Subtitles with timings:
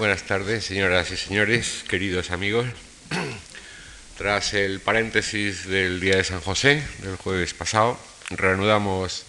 [0.00, 2.66] Buenas tardes, señoras y señores, queridos amigos.
[4.16, 8.00] Tras el paréntesis del Día de San José, del jueves pasado,
[8.30, 9.26] reanudamos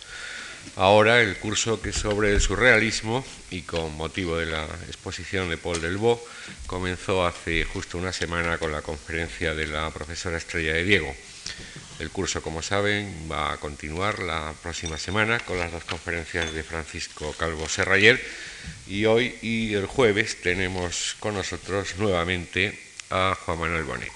[0.78, 5.82] ahora el curso que sobre el surrealismo y con motivo de la exposición de Paul
[5.82, 6.22] Delvaux
[6.68, 11.14] comenzó hace justo una semana con la conferencia de la profesora Estrella de Diego.
[12.02, 16.64] El curso, como saben, va a continuar la próxima semana con las dos conferencias de
[16.64, 18.20] Francisco Calvo Serrayer
[18.88, 22.76] y hoy y el jueves tenemos con nosotros nuevamente
[23.12, 24.12] a Juan Manuel Bonet.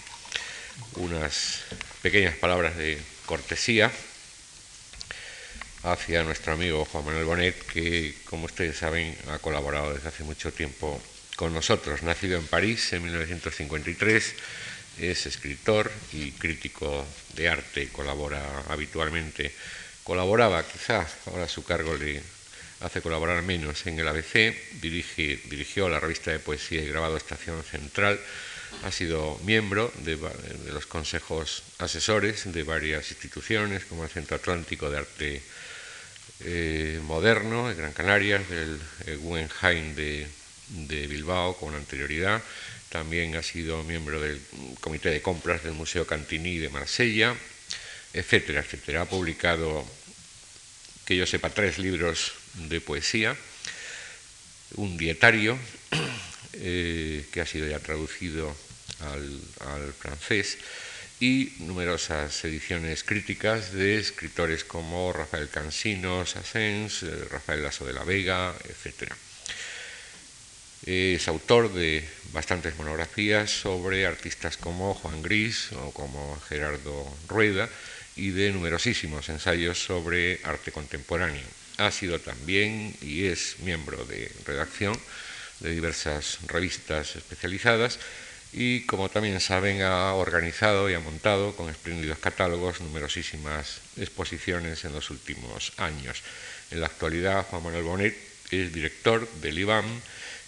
[0.95, 1.61] Unas
[2.01, 3.91] pequeñas palabras de cortesía
[5.83, 10.51] hacia nuestro amigo Juan Manuel Bonet, que, como ustedes saben, ha colaborado desde hace mucho
[10.51, 10.99] tiempo
[11.35, 12.01] con nosotros.
[12.01, 14.33] Nacido en París en 1953,
[14.99, 19.53] es escritor y crítico de arte, colabora habitualmente.
[20.03, 22.21] Colaboraba, quizás, ahora su cargo le
[22.81, 27.63] hace colaborar menos en el ABC, dirige, dirigió la revista de poesía y grabado Estación
[27.63, 28.19] Central,
[28.83, 30.17] ha sido miembro de,
[30.71, 35.41] los consejos asesores de varias instituciones, como el Centro Atlántico de Arte
[36.41, 38.79] eh, Moderno de Gran Canaria, del
[39.19, 42.41] Guggenheim de Bilbao con anterioridad,
[42.95, 44.39] también ha sido miembro del
[44.79, 47.35] Comité de Compras del Museo Cantini de Marsella,
[48.13, 49.01] etcétera, etcétera.
[49.01, 49.85] Ha publicado,
[51.03, 53.35] que yo sepa, tres libros de poesía,
[54.75, 55.59] un dietario
[56.53, 58.55] eh, que ha sido ya traducido
[59.01, 60.57] al, francés
[61.19, 68.05] y numerosas ediciones críticas de escritores como Rafael Cansino, Sassens, eh, Rafael Lasso de la
[68.05, 69.11] Vega, etc.
[70.85, 77.67] Es autor de bastantes monografías sobre artistas como Juan Gris o como Gerardo Rueda
[78.15, 81.41] y de numerosísimos ensayos sobre arte contemporáneo.
[81.77, 84.95] Ha sido también y es miembro de redacción
[85.59, 87.97] de diversas revistas especializadas
[88.53, 94.93] y, como también saben, ha organizado y ha montado con espléndidos catálogos numerosísimas exposiciones en
[94.93, 96.21] los últimos años.
[96.69, 99.85] En la actualidad, Juan Manuel Bonet es director del IBAM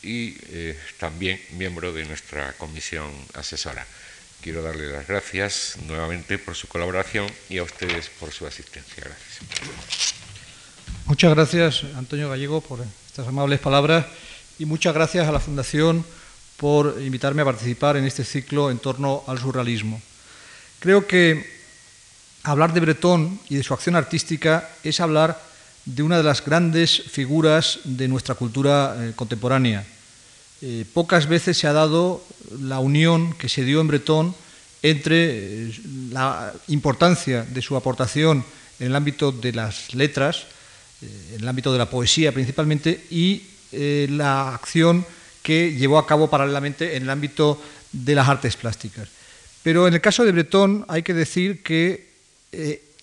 [0.03, 3.85] y eh, también miembro de nuestra comisión asesora.
[4.41, 9.03] Quiero darle las gracias nuevamente por su colaboración y a ustedes por su asistencia.
[9.03, 10.13] Gracias.
[11.06, 14.06] Muchas gracias, Antonio Gallego, por estas amables palabras
[14.59, 16.06] y muchas gracias a la Fundación
[16.58, 20.02] por invitarme a participar en este ciclo en torno al surrealismo.
[20.79, 21.58] Creo que
[22.44, 25.41] hablar de Breton y de su acción artística es hablar
[25.88, 29.86] de una de las grandes figuras de nuestra cultura eh, contemporánea.
[30.62, 32.22] Eh, pocas veces se ha dado
[32.59, 34.36] la unión que se dio en Breton
[34.84, 35.74] entre eh,
[36.12, 38.44] la importancia de su aportación
[38.80, 40.46] en el ámbito de las letras,
[41.02, 45.06] en el ámbito de la poesía principalmente, y la acción
[45.42, 47.62] que llevó a cabo paralelamente en el ámbito
[47.92, 49.09] de las artes plásticas.
[49.64, 52.08] Pero en el caso de Breton hay que decir que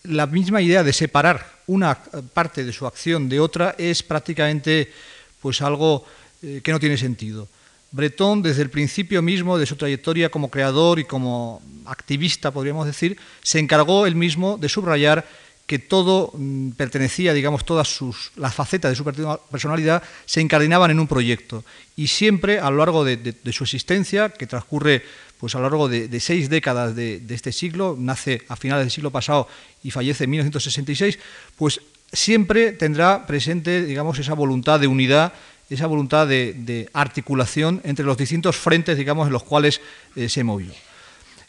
[0.04, 4.92] la misma idea de separar una parte de su acción de otra es prácticamente
[5.41, 6.04] pues algo
[6.41, 7.48] que no tiene sentido.
[7.91, 13.16] Breton, desde el principio mismo de su trayectoria como creador y como activista, podríamos decir,
[13.41, 15.25] se encargó él mismo de subrayar
[15.66, 18.00] que todo mm, pertenecía, digamos, todas
[18.37, 19.04] las facetas de su
[19.50, 21.64] personalidad se incardinaban en un proyecto.
[21.97, 25.04] Y siempre, a lo largo de, su existencia, que transcurre
[25.39, 29.11] pues, a lo largo de, seis décadas de, este siglo, nace a finales del siglo
[29.11, 29.49] pasado
[29.83, 31.19] y fallece en 1966,
[31.56, 31.81] pues
[32.12, 35.33] siempre tendrá presente, digamos, esa voluntad de unidad,
[35.69, 39.81] esa voluntad de, articulación entre los distintos frentes, digamos, en los cuales
[40.17, 40.73] eh, se movió.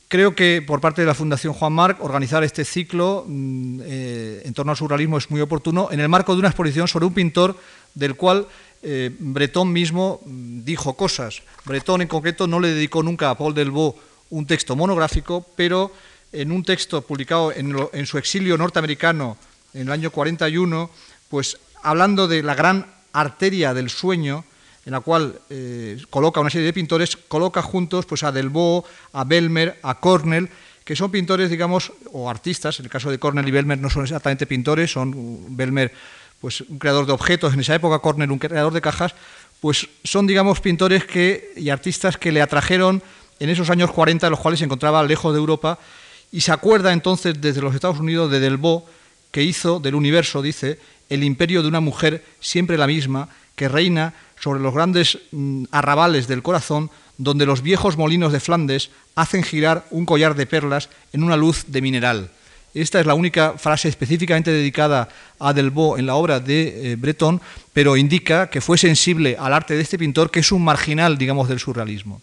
[0.08, 4.54] Creo que por parte de la Fundación Juan Marc organizar este ciclo mm, eh, en
[4.54, 7.58] torno al surrealismo es muy oportuno en el marco de una exposición sobre un pintor
[7.96, 8.48] del cual
[8.88, 11.42] eh, Breton mismo mm, dijo cosas.
[11.66, 13.98] Breton en concreto no le dedicó nunca a Paul Delvaux
[14.30, 15.92] un texto monográfico, pero
[16.32, 19.38] en un texto publicado en, su exilio norteamericano
[19.74, 20.92] en el año 41,
[21.30, 24.46] pues hablando de la gran arteria del sueño,
[24.86, 29.24] en la cual eh, coloca una serie de pintores, coloca juntos pues, a Delvaux, a
[29.24, 30.50] Belmer, a Cornell,
[30.84, 34.04] que son pintores, digamos, o artistas, en el caso de Cornell y Belmer no son
[34.04, 35.92] exactamente pintores, son Belmer
[36.46, 39.16] pues, un creador de objetos, en esa época Cornell un creador de cajas,
[39.62, 43.02] pues son, digamos, pintores que, y artistas que le atrajeron
[43.40, 45.80] en esos años 40, en los cuales se encontraba lejos de Europa,
[46.32, 48.86] y se acuerda entonces desde los Estados Unidos de Delvaux,
[49.32, 50.78] que hizo del universo, dice,
[51.10, 56.28] el imperio de una mujer siempre la misma, que reina sobre los grandes mm, arrabales
[56.28, 61.24] del corazón, donde los viejos molinos de Flandes hacen girar un collar de perlas en
[61.24, 62.30] una luz de mineral.
[62.76, 65.08] Esta es la única frase específicamente dedicada
[65.40, 67.42] a Delvaux en la obra de eh, Breton,
[67.72, 71.48] pero indica que fue sensible al arte de este pintor, que es un marginal, digamos,
[71.48, 72.22] del surrealismo.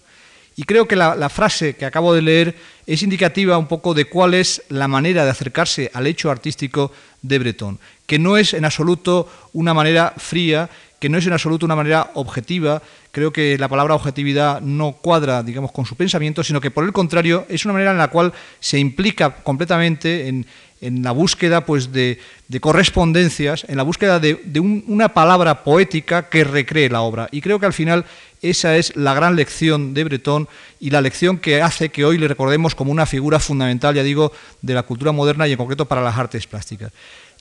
[0.55, 2.55] Y creo que la, frase que acabo de leer
[2.87, 7.39] es indicativa un poco de cuál es la manera de acercarse al hecho artístico de
[7.39, 10.69] Breton, que no es en absoluto una manera fría,
[11.03, 12.81] que no es en absoluto una manera objetiva.
[13.11, 16.93] Creo que la palabra objetividad no cuadra, digamos, con su pensamiento, sino que por el
[16.93, 20.47] contrario es una manera en la cual se implica completamente en,
[20.81, 22.21] la búsqueda pues, de,
[22.61, 27.29] correspondencias, en la búsqueda de, una palabra poética que recree la obra.
[27.33, 28.05] Y creo que al final
[28.41, 30.49] esa es la gran lección de Breton
[30.79, 34.31] y la lección que hace que hoy le recordemos como una figura fundamental, ya digo,
[34.61, 36.93] de la cultura moderna y en concreto para las artes plásticas.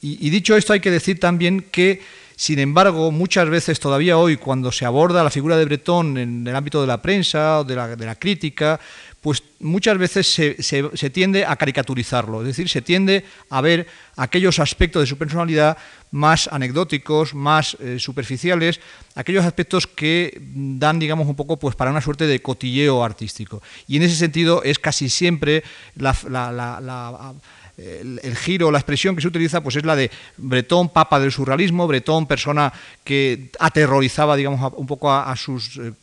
[0.04, 2.02] Y, dicho esto, hay que decir también que,
[2.36, 6.56] sin embargo, muchas veces todavía hoy, cuando se aborda la figura de Breton en el
[6.56, 8.80] ámbito de la prensa o de la crítica,
[9.22, 13.86] pues muchas veces se, tiende a caricaturizarlo, es decir, se tiende a ver
[14.16, 15.78] aquellos aspectos de su personalidad
[16.10, 18.80] más anecdóticos, más eh, superficiales,
[19.14, 23.62] aquellos aspectos que dan, digamos, un poco pues, para una suerte de cotilleo artístico.
[23.88, 25.64] Y en ese sentido es casi siempre
[25.96, 26.16] la
[27.82, 31.88] el, giro, la expresión que se utiliza, pues es la de Bretón, papa del surrealismo,
[31.88, 32.72] Bretón, persona
[33.04, 35.94] que aterrorizaba, digamos, un poco a, sus, eh,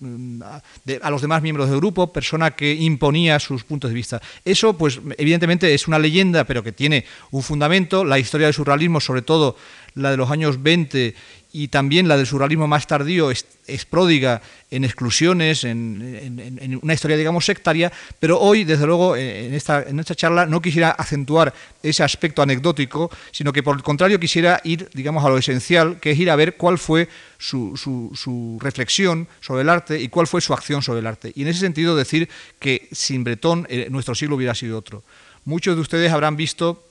[1.03, 4.21] a, los demás miembros del grupo, persona que imponía sus puntos de vista.
[4.45, 8.05] Eso, pues, evidentemente es una leyenda, pero que tiene un fundamento.
[8.05, 9.57] La historia del surrealismo, sobre todo
[9.99, 11.15] la de los años 20
[11.53, 13.45] y también la del surrealismo más tardío es,
[13.89, 17.91] pródiga en exclusiones, en, una historia, digamos, sectaria,
[18.21, 22.43] pero hoy, desde luego, eh, en esta, en esta charla no quisiera acentuar ese aspecto
[22.43, 26.31] anecdótico, sino que por el contrario quisiera ir, digamos, a lo esencial, que es ir
[26.31, 27.09] a ver cuál fue
[27.39, 31.33] su, su reflexión sobre el arte y cuál fue su acción sobre el arte.
[31.35, 32.29] Y en ese sentido decir
[32.59, 35.03] que sin Bretón eh, nuestro siglo hubiera sido otro.
[35.45, 36.88] Muchos de ustedes habrán visto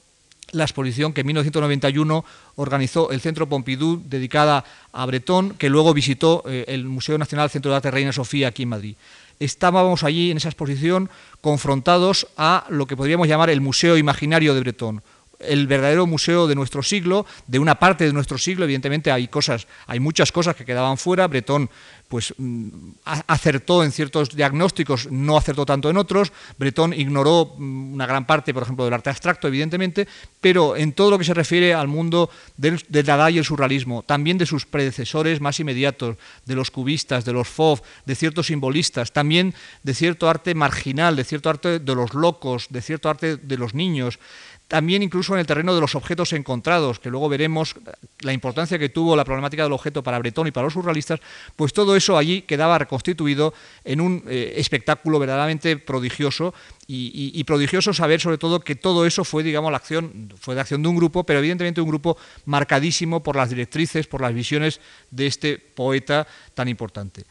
[0.52, 4.64] la exposición que en 1991 organizó el Centro Pompidou dedicada
[4.94, 8.64] a Bretón, que luego visitó eh, el Museo Nacional Centro de Arte Reina Sofía aquí
[8.64, 8.96] en Madrid.
[9.40, 11.10] Estábamos allí en esa exposición
[11.42, 15.04] confrontados a lo que podríamos llamar el Museo Imaginario de Bretón,
[15.40, 19.68] el verdadero museo de nuestro siglo, de una parte de nuestro siglo, evidentemente hay cosas,
[19.86, 21.70] hay muchas cosas que quedaban fuera, Bretón
[22.07, 28.06] pues mm, acertó en ciertos diagnósticos, no acertó tanto en otros, Bretón ignoró mm, una
[28.06, 30.07] gran parte, por ejemplo, del arte abstracto, evidentemente,
[30.39, 34.38] pero en todo lo que se refiere al mundo del, Dada y el surrealismo, también
[34.38, 39.53] de sus predecesores más inmediatos, de los cubistas, de los Fauve, de ciertos simbolistas, también
[39.83, 43.74] de cierto arte marginal, de cierto arte de los locos, de cierto arte de los
[43.74, 44.19] niños,
[44.68, 47.75] también incluso en el terreno de los objetos encontrados, que luego veremos
[48.19, 51.19] la importancia que tuvo la problemática del objeto para Bretón y para los surrealistas,
[51.56, 53.54] pues todo eso allí quedaba reconstituido
[53.86, 56.54] en un eh, espectáculo verdaderamente prodigioso
[56.90, 60.81] y, prodigioso saber sobre todo que todo eso fue, digamos, la acción, fue de acción
[60.81, 64.80] de un grupo, pero evidentemente un grupo marcadísimo por las directrices, por las visiones
[65.12, 67.25] de este poeta tan importante.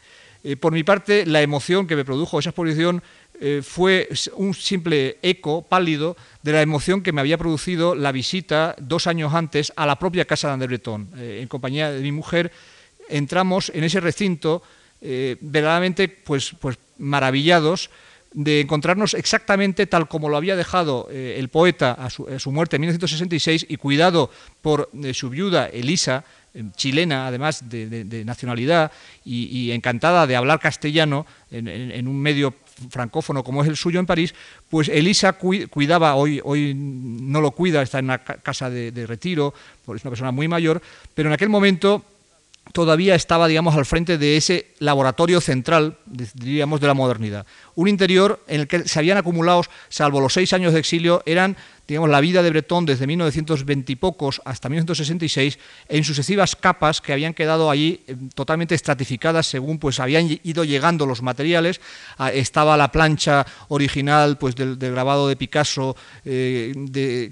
[0.47, 3.03] Eh, por mi parte, la emoción que me produjo esa exposición
[3.41, 4.07] eh, fue
[4.37, 9.33] un simple eco pálido de la emoción que me había producido la visita dos años
[9.33, 11.09] antes a la propia casa de André Breton.
[11.17, 12.53] Eh, en compañía de mi mujer
[13.09, 14.63] entramos en ese recinto
[15.01, 17.91] verdaderamente pues, pues maravillados
[18.31, 23.67] de encontrarnos exactamente tal como lo había dejado el poeta a su, muerte en 1966
[23.69, 26.25] y cuidado por su viuda Elisa,
[26.75, 28.91] chilena, además de, nacionalidad,
[29.23, 32.53] y, encantada de hablar castellano en, un medio
[32.89, 34.33] francófono como es el suyo en París,
[34.69, 39.53] pues Elisa cuidaba, hoy, hoy no lo cuida, está en una casa de, de retiro,
[39.83, 40.81] es una persona muy mayor,
[41.13, 42.03] pero en aquel momento
[42.71, 47.45] todavía estaba, digamos, al frente de ese laboratorio central, diríamos, de la modernidad.
[47.75, 51.57] Un interior en el que se habían acumulado, salvo los seis años de exilio, eran
[51.87, 57.13] digamos, la vida de Breton desde 1920 y pocos hasta 1966 en sucesivas capas que
[57.13, 61.79] habían quedado allí eh, totalmente estratificadas según pues habían ido llegando los materiales.
[62.17, 66.73] Ah, estaba la plancha original pues del, grabado de Picasso eh,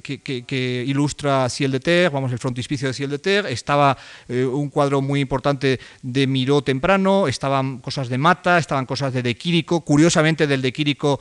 [0.01, 3.97] que, ilustra Ciel de Terre, vamos, el frontispicio de Ciel de Terre, estaba
[4.29, 9.21] eh, un cuadro muy importante de Miró temprano, estaban cosas de Mata, estaban cosas de
[9.21, 11.19] De Quirico, curiosamente del De Quirico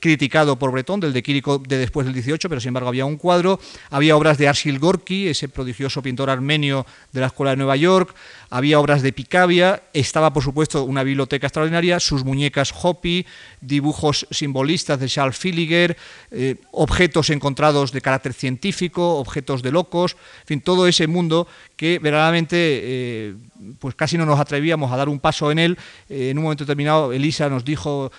[0.00, 3.16] criticado por Breton, del De Quirico de después del 18, pero sin embargo había un
[3.16, 7.76] cuadro, había obras de Arsil Gorky, ese prodigioso pintor armenio de la Escuela de Nueva
[7.76, 8.14] York,
[8.50, 13.24] había obras de Picabia, estaba por supuesto una biblioteca extraordinaria, sus muñecas Hopi,
[13.60, 15.96] dibujos simbolistas de Charles Filiger,
[16.32, 22.00] eh, objetos encontrados de carácter científico, objetos de locos, en fin, todo ese mundo que
[22.00, 23.34] verdaderamente eh,
[23.78, 25.78] pues casi no nos atrevíamos a dar un paso en él.
[26.08, 28.10] Eh, en un momento determinado, Elisa nos dijo,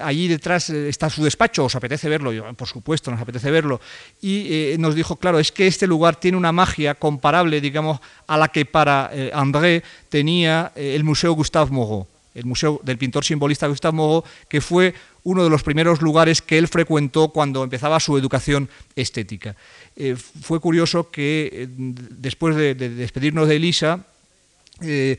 [0.00, 2.32] allí detrás está su despacho, ¿os apetece verlo?
[2.54, 3.80] Por supuesto, nos apetece verlo.
[4.22, 8.48] Y nos dijo, claro, es que este lugar tiene una magia comparable, digamos, a la
[8.48, 9.01] que para
[9.32, 14.94] André tenía el Museo Gustave Moreau el Museo del pintor simbolista Gustave Moreau, que fue
[15.24, 19.54] uno de los primeros lugares que él frecuentó cuando empezaba su educación estética.
[19.96, 24.04] Eh, fue curioso que eh, después de, despedirnos de Elisa,
[24.80, 25.18] eh,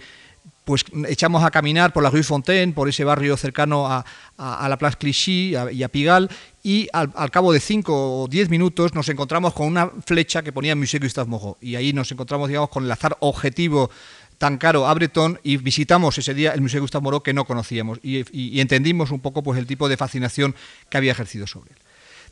[0.66, 4.06] pues echamos a caminar por la Rue Fontaine, por ese barrio cercano a,
[4.38, 6.30] la Place Clichy y a Pigalle,
[6.63, 10.75] y al, cabo de cinco o diez minutos nos encontramos con una flecha que ponía
[10.75, 13.91] Musée Gustave Moreau, y ahí nos encontramos, digamos, con el azar objetivo
[14.38, 18.00] tan caro a Breton y visitamos ese día el Museo Gustave Moreau que no conocíamos
[18.01, 20.55] y, entendimos un poco pues, el tipo de fascinación
[20.89, 21.77] que había ejercido sobre él.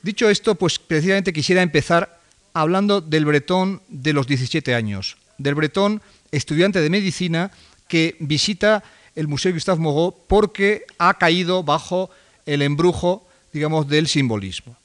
[0.02, 2.20] Dicho esto, pues precisamente quisiera empezar
[2.54, 7.52] hablando del Bretón de los 17 años, del Bretón estudiante de medicina
[7.88, 8.84] que visita
[9.16, 12.10] el Museo Gustave Moreau porque ha caído bajo
[12.46, 14.76] el embrujo, digamos, del simbolismo.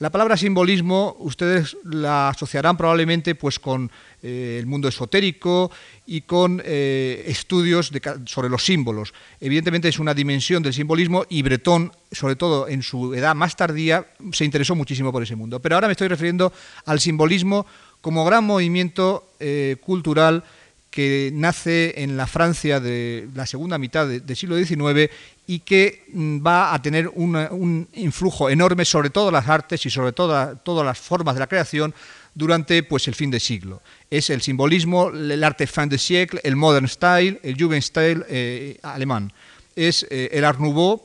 [0.00, 3.90] La palabra simbolismo ustedes la asociarán probablemente pues, con
[4.22, 5.72] eh, el mundo esotérico
[6.06, 7.90] y con eh, estudios
[8.26, 9.12] sobre los símbolos.
[9.40, 14.06] Evidentemente es una dimensión del simbolismo y Bretón, sobre todo en su edad más tardía,
[14.30, 15.60] se interesó muchísimo por ese mundo.
[15.60, 16.52] Pero ahora me estoy refiriendo
[16.84, 17.66] al simbolismo
[18.00, 20.44] como gran movimiento eh, cultural
[20.90, 25.10] que nace en la Francia de la segunda mitad del siglo XIX
[25.48, 30.12] y que mm, va a tener un influjo enorme sobre todas las artes y sobre
[30.12, 31.94] todas las formas de la creación
[32.34, 33.80] durante pues, el fin de siglo.
[34.10, 39.32] Es el simbolismo, el arte fin de siècle, el modern style, el Jugendstil eh, alemán.
[39.74, 41.00] Es eh, el Art Nouveau,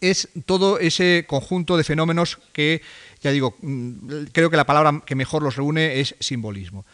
[0.00, 2.82] es todo ese conjunto de fenómenos que,
[3.22, 6.84] ya digo, mm, creo que la palabra que mejor los reúne es simbolismo.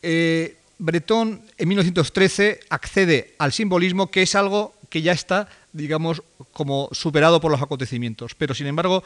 [0.00, 6.88] Eh, Breton en 1913 accede al simbolismo, que es algo que ya está, digamos, como
[6.92, 9.04] superado por los acontecimientos, pero sin embargo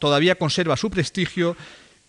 [0.00, 1.56] todavía conserva su prestigio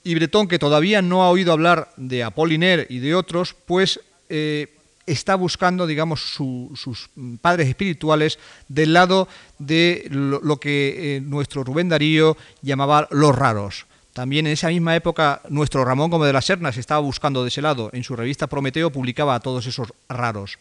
[0.03, 4.73] y Breton, que todavía no ha oído hablar de Apollinaire y de otros, pues eh,
[5.05, 7.09] está buscando, digamos, sus
[7.41, 9.27] padres espirituales del lado
[9.59, 13.85] de lo, que eh, nuestro Rubén Darío llamaba los raros.
[14.13, 17.61] También en esa misma época nuestro Ramón Gómez de las Sernas estaba buscando de ese
[17.61, 17.89] lado.
[17.93, 20.57] En su revista Prometeo publicaba a todos esos raros.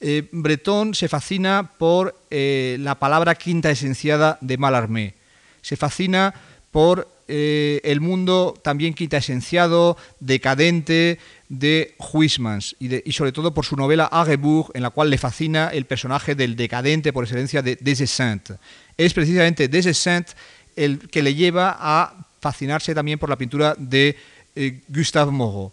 [0.00, 5.14] Eh, Bretón se fascina por eh, la palabra quinta esenciada de Malarmé.
[5.62, 6.34] Se fascina
[6.70, 13.76] por eh, el mundo también quinta esenciado, decadente de Huysmans y, sobre todo por su
[13.76, 18.50] novela Aguebourg, en la cual le fascina el personaje del decadente por excelencia de Desessint.
[18.96, 20.30] Es precisamente Desessint
[20.74, 24.16] el que le lleva a fascinarse también por la pintura de
[24.56, 25.72] eh, Gustave Moreau.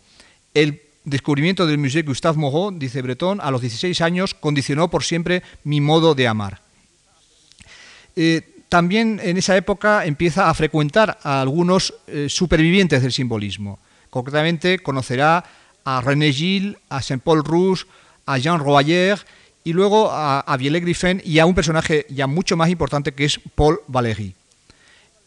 [1.09, 5.79] Descubrimiento del Musée Gustave Moreau, dice Breton, a los 16 años condicionó por siempre mi
[5.81, 6.61] modo de amar.
[8.15, 13.79] Eh, también en esa época empieza a frecuentar a algunos eh, supervivientes del simbolismo.
[14.09, 15.43] Concretamente conocerá
[15.85, 17.85] a René Gilles, a Saint-Paul Rouge,
[18.25, 19.19] a Jean Royer
[19.63, 23.39] y luego a, a Griffin y a un personaje ya mucho más importante que es
[23.55, 24.33] Paul Valéry.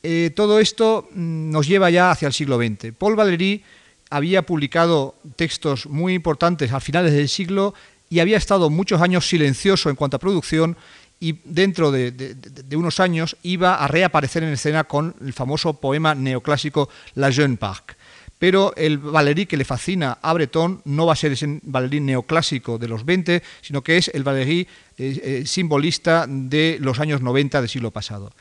[0.03, 2.93] Eh, todo esto mm, nos lleva ya hacia el siglo XX.
[2.97, 3.63] Paul Valéry
[4.11, 7.75] había publicado textos muy importantes a finales del siglo
[8.11, 10.77] y había estado muchos años silencioso en cuanto a producción
[11.21, 12.35] y dentro de,
[12.75, 17.97] unos años iba a reaparecer en escena con el famoso poema neoclásico La Jeune Parc.
[18.39, 22.79] Pero el Valéry que le fascina a Breton no va a ser ese Valéry neoclásico
[22.79, 27.61] de los 20, sino que es el Valéry eh, eh, simbolista de los años 90
[27.61, 28.33] del siglo pasado.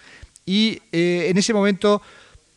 [0.45, 2.01] Y eh, en ese momento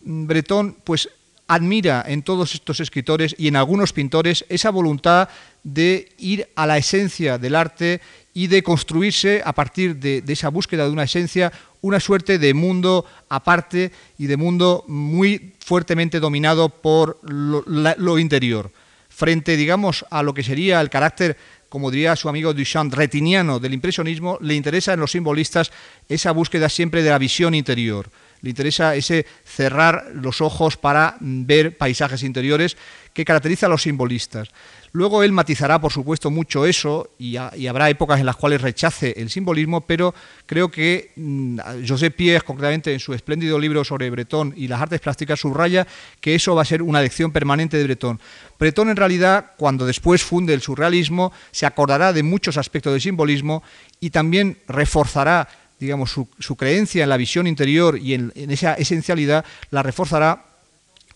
[0.04, 1.09] mm, Bretón pues
[1.49, 5.28] admira en todos estos escritores y en algunos pintores esa voluntad
[5.62, 8.00] de ir a la esencia del arte
[8.34, 13.04] y de construirse a partir de, esa búsqueda de una esencia una suerte de mundo
[13.28, 18.70] aparte y de mundo muy fuertemente dominado por lo, interior,
[19.08, 21.37] frente, digamos, a lo que sería el carácter
[21.68, 25.72] como diría su amigo Duchamp, retiniano del impresionismo, le interesa en los simbolistas
[26.06, 28.11] esa búsqueda siempre de la visión interior.
[28.42, 32.76] Le interesa ese cerrar los ojos para ver paisajes interiores
[33.14, 34.49] que caracteriza a los simbolistas.
[34.94, 39.30] Luego él matizará, por supuesto, mucho eso y, habrá épocas en las cuales rechace el
[39.30, 41.58] simbolismo, pero creo que mm,
[41.88, 45.87] José Pierre, concretamente en su espléndido libro sobre Breton y las artes plásticas, subraya
[46.20, 48.20] que eso va a ser una lección permanente de Breton.
[48.58, 53.62] Breton, en realidad, cuando después funde el surrealismo, se acordará de muchos aspectos del simbolismo
[53.99, 55.49] y también reforzará
[55.87, 60.47] digamos, su, creencia en la visión interior y en esa esencialidad, la reforzará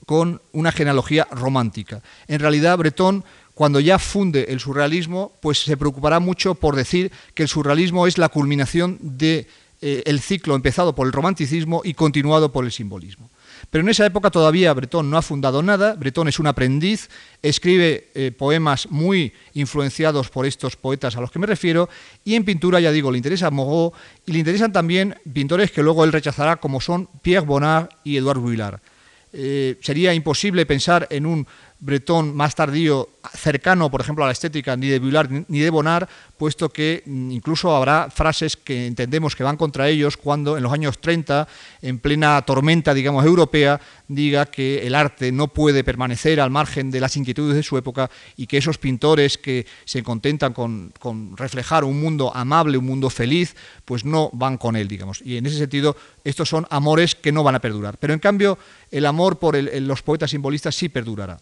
[0.06, 2.02] con una genealogía romántica.
[2.28, 3.24] En realidad, Breton
[3.56, 8.18] cuando ya funde el surrealismo, pues se preocupará mucho por decir que el surrealismo es
[8.18, 9.46] la culminación del
[9.80, 13.30] de, ciclo empezado por el romanticismo y continuado por el simbolismo.
[13.70, 17.08] Pero en esa época todavía Bretón no ha fundado nada, Bretón es un aprendiz,
[17.42, 21.88] escribe eh, poemas muy influenciados por estos poetas a los que me refiero,
[22.24, 23.92] y en pintura, ya digo, le interesa Moreau
[24.26, 28.38] y le interesan también pintores que luego él rechazará como son Pierre Bonnard y Edouard
[28.38, 28.80] Vuillard.
[29.32, 31.46] Eh, sería imposible pensar en un
[31.78, 36.08] bretón más tardío, cercano, por ejemplo, a la estética ni de Vuillard ni de Bonnard,
[36.38, 40.72] puesto que mm, incluso habrá frases que entendemos que van contra ellos cuando en los
[40.72, 41.46] años 30,
[41.82, 47.00] en plena tormenta, digamos, europea, diga que el arte no puede permanecer al margen de
[47.00, 50.92] las inquietudes de su época y que esos pintores que se contentan con,
[51.36, 53.54] reflejar un mundo amable, un mundo feliz,
[53.84, 55.20] pues no van con él, digamos.
[55.22, 57.98] Y en ese sentido, estos son amores que no van a perdurar.
[57.98, 58.58] Pero en cambio,
[58.90, 61.38] el amor por los poetas simbolistas sí perdurará.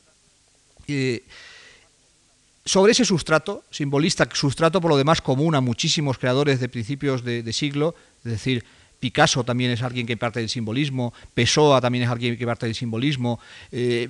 [2.67, 7.53] Sobre ese sustrato, simbolista, sustrato por lo demás común a muchísimos creadores de principios de,
[7.53, 8.65] siglo, es decir,
[9.01, 12.75] Picasso también es alguien que parte del simbolismo, Pessoa también es alguien que parte del
[12.75, 13.39] simbolismo,
[13.71, 14.09] eh,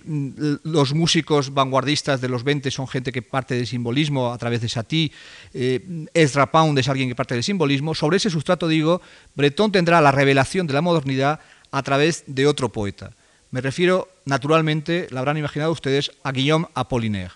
[0.62, 4.68] los músicos vanguardistas de los 20 son gente que parte del simbolismo a través de
[4.68, 5.10] Satie,
[5.52, 7.92] eh, Ezra Pound es alguien que parte del simbolismo.
[7.96, 9.02] Sobre ese sustrato, digo,
[9.34, 11.40] Breton tendrá la revelación de la modernidad
[11.72, 13.10] a través de otro poeta.
[13.54, 17.34] Me refiero, naturalmente, lo habrán imaginado ustedes, a Guillaume Apollinaire.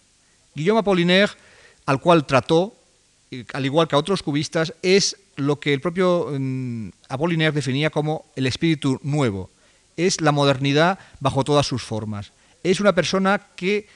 [0.52, 1.30] Guillaume Apollinaire,
[1.86, 2.74] al cual trató,
[3.52, 8.24] al igual que a otros cubistas, es lo que el propio mm, Apollinaire definía como
[8.34, 9.48] el espíritu nuevo.
[9.96, 12.32] Es la modernidad bajo todas sus formas.
[12.64, 13.86] Es una persona que,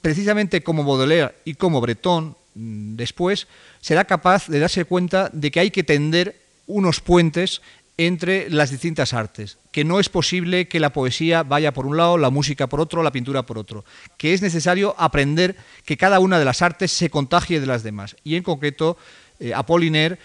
[0.00, 3.46] precisamente como Baudelaire y como Breton, mm, después,
[3.82, 6.34] será capaz de darse cuenta de que hay que tender
[6.66, 7.60] unos puentes
[7.98, 12.18] entre las distintas artes, que no es posible que la poesía vaya por un lado,
[12.18, 13.84] la música por otro, la pintura por otro,
[14.16, 18.16] que es necesario aprender que cada una de las artes se contagie de las demás.
[18.24, 18.96] Y en concreto,
[19.40, 20.18] eh, Apollinaire,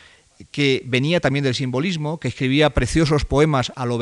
[0.51, 3.99] que venía también del simbolismo, que escribía preciosos poemas a lo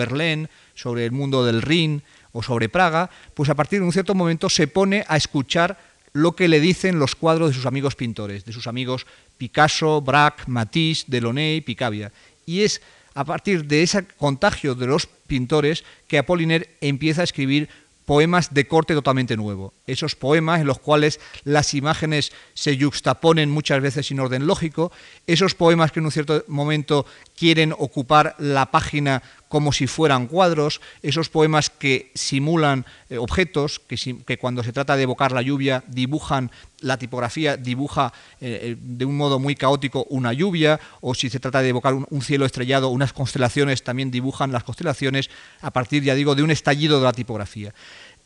[0.75, 2.03] sobre el mundo del Rin
[2.33, 5.79] o sobre Praga, pues a partir de un cierto momento se pone a escuchar
[6.11, 9.05] lo que le dicen los cuadros de sus amigos pintores, de sus amigos
[9.37, 12.11] Picasso, Braque, Matisse, Delaunay, Picabia.
[12.45, 12.81] Y es
[13.15, 17.69] a partir de ese contagio de los pintores que Apollinaire empieza a escribir
[18.05, 19.73] poemas de corte totalmente nuevo.
[19.87, 24.91] Esos poemas en los cuales las imágenes se yuxtaponen muchas veces sin orden lógico,
[25.25, 30.81] esos poemas que en un cierto momento quieren ocupar la página como si fueran cuadros,
[31.01, 36.51] esos poemas que simulan eh, objetos, que, cuando se trata de evocar la lluvia dibujan,
[36.81, 41.39] la tipografía dibuja eh, eh, de un modo muy caótico una lluvia, o si se
[41.39, 45.29] trata de evocar un, cielo estrellado, unas constelaciones también dibujan las constelaciones
[45.61, 47.73] a partir, ya digo, de un estallido de la tipografía.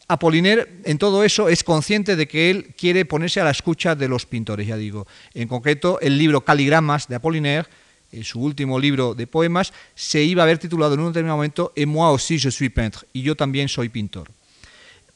[0.08, 4.08] Apollinaire en todo eso es consciente de que él quiere ponerse a la escucha de
[4.08, 5.06] los pintores, ya digo.
[5.36, 7.68] En concreto, el libro Caligramas de Apollinaire
[8.12, 11.72] en su último libro de poemas, se iba a haber titulado en un determinado momento
[11.76, 14.30] Et moi aussi je suis peintre, y yo también soy pintor.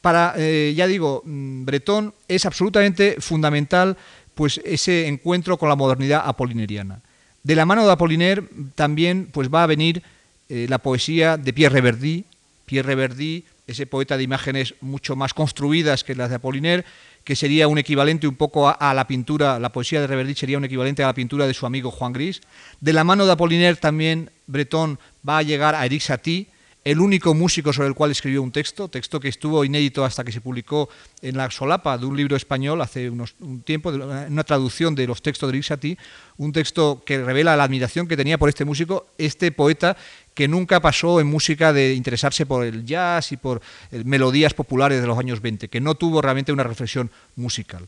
[0.02, 3.96] Para, eh, ya digo, mm, Breton es absolutamente fundamental
[4.36, 7.02] pues, ese encuentro con la modernidad apollineriana.
[7.44, 8.44] De la mano de Apollinaire
[8.76, 10.02] también pues, va a venir
[10.50, 12.26] eh, la poesía de Pierre Reverdy,
[12.66, 16.86] Pierre Reverdy, ese poeta de imágenes mucho más construidas que las de Apollinaire,
[17.24, 20.66] que sería un equivalente un poco a, la pintura, la poesía de Reverdit sería un
[20.66, 22.42] equivalente a la pintura de su amigo Juan Gris.
[22.82, 26.48] De la mano de Apollinaire también Breton va a llegar a Eric Satie,
[26.84, 30.32] el único músico sobre el cual escribió un texto, texto que estuvo inédito hasta que
[30.32, 30.90] se publicó
[31.22, 35.22] en la solapa de un libro español hace unos, un tiempo, una traducción de los
[35.22, 35.98] textos de Satie,
[36.38, 39.96] un texto que revela la admiración que tenía por este músico, este poeta
[40.34, 45.00] que nunca pasó en música de interesarse por el jazz y por eh, melodías populares
[45.00, 47.88] de los años 20, que no tuvo realmente una reflexión musical.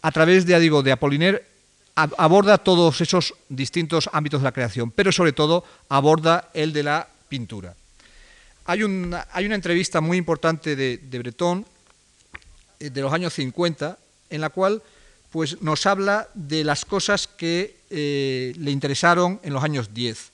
[0.00, 1.44] A través de, digo, de Apollinaire
[1.94, 7.08] aborda todos esos distintos ámbitos de la creación, pero sobre todo aborda el de la
[7.28, 7.76] pintura.
[8.64, 11.66] Hay una, entrevista muy importante de, de, Breton
[12.78, 13.98] eh, de los años 50,
[14.30, 14.82] en la cual
[15.30, 20.32] pues, nos habla de las cosas que eh, le interesaron en los años 10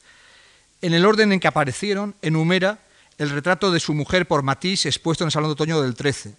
[0.83, 2.79] en el orden en que aparecieron, enumera
[3.19, 6.35] el retrato de su mujer por Matisse expuesto en el Salón de Otoño del 13.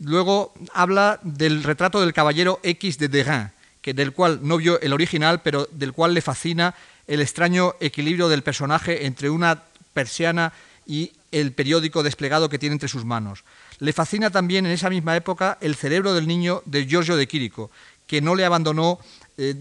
[0.00, 4.92] Luego habla del retrato del caballero X de Derain, que, del cual no vio el
[4.92, 6.74] original, pero del cual le fascina
[7.06, 9.62] el extraño equilibrio del personaje entre una
[9.92, 10.52] persiana
[10.86, 13.44] y el periódico desplegado que tiene entre sus manos.
[13.78, 17.70] Le fascina también en esa misma época el cerebro del niño de Giorgio de Quirico,
[18.06, 18.98] que no le abandonó
[19.36, 19.54] eh,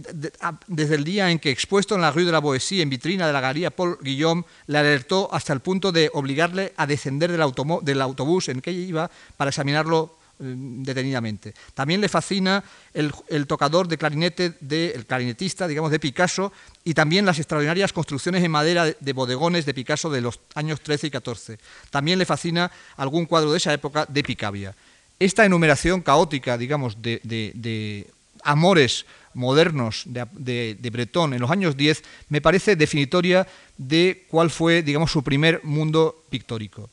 [0.67, 3.33] desde el día en que, expuesto en la Rue de la Boétie, en vitrina de
[3.33, 8.49] la galería Paul Guillaume, le alertó hasta el punto de obligarle a descender del, autobús
[8.49, 11.53] en que iba para examinarlo detenidamente.
[11.73, 16.51] También le fascina el, tocador de clarinete, el clarinetista, digamos, de Picasso,
[16.83, 21.07] y también las extraordinarias construcciones en madera de, bodegones de Picasso de los años 13
[21.07, 21.59] y 14.
[21.89, 24.75] También le fascina algún cuadro de esa época de Picabia.
[25.19, 28.07] Esta enumeración caótica, digamos, de,
[28.43, 34.83] amores modernos de, de, Breton en los años 10 me parece definitoria de cuál fue,
[34.83, 36.89] digamos, su primer mundo pictórico.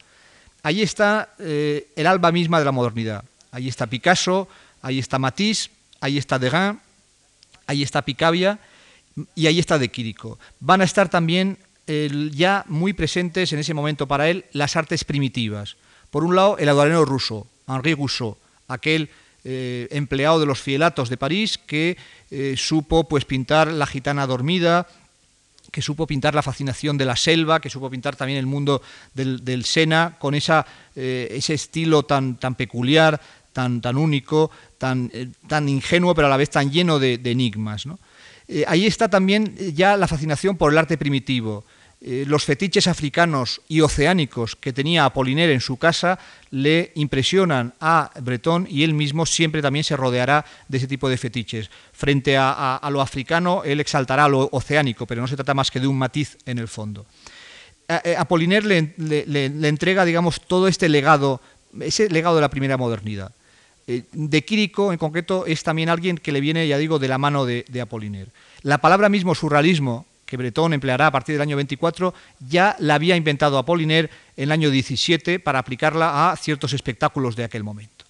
[0.63, 3.25] Ahí está eh, el alba misma de la modernidad.
[3.53, 4.49] Ahí está Picasso,
[4.83, 5.71] ahí está Matisse,
[6.01, 6.77] ahí está Degas,
[7.67, 8.59] ahí está Picabia
[9.35, 10.39] y ahí está De Quirico.
[10.61, 11.59] Van a estar también
[12.33, 15.77] ya muy presentes en ese momento para él las artes primitivas.
[16.11, 18.37] Por un lado, el aduanero ruso, Henri Rousseau,
[18.69, 19.11] aquel
[19.43, 21.97] eh, empleado de los fielatos de París que
[22.31, 24.87] eh, supo pues, pintar la gitana dormida,
[25.71, 28.83] que supo pintar la fascinación de la selva, que supo pintar también el mundo
[29.15, 33.21] del, Sena, con eh, ese estilo tan, peculiar,
[33.53, 37.87] tan, tan único, tan, eh, tan ingenuo, pero a la vez tan lleno de, enigmas.
[38.49, 41.65] Eh, ahí está también ya la fascinación por el arte primitivo.
[42.03, 46.19] Eh, los fetiches africanos y oceánicos que tenía Apollinaire en su casa
[46.51, 51.19] le impresionan a Breton y él mismo siempre también se rodeará de ese tipo de
[51.19, 51.71] fetiches.
[51.93, 55.87] Frente a, lo africano, él exaltará lo oceánico, pero no se trata más que de
[55.87, 57.05] un matiz en el fondo.
[58.17, 61.43] Apollinaire le, entrega, digamos, todo este legado,
[61.81, 63.33] ese legado de la primera modernidad.
[63.87, 67.19] Eh, de Quirico, en concreto, es también alguien que le viene, ya digo, de la
[67.19, 68.31] mano de, de Apollinaire.
[68.63, 72.15] La palabra mismo surrealismo que Breton empleará a partir del año 24,
[72.49, 77.43] ya la había inventado Apollinaire en el año 17 para aplicarla a ciertos espectáculos de
[77.43, 78.05] aquel momento.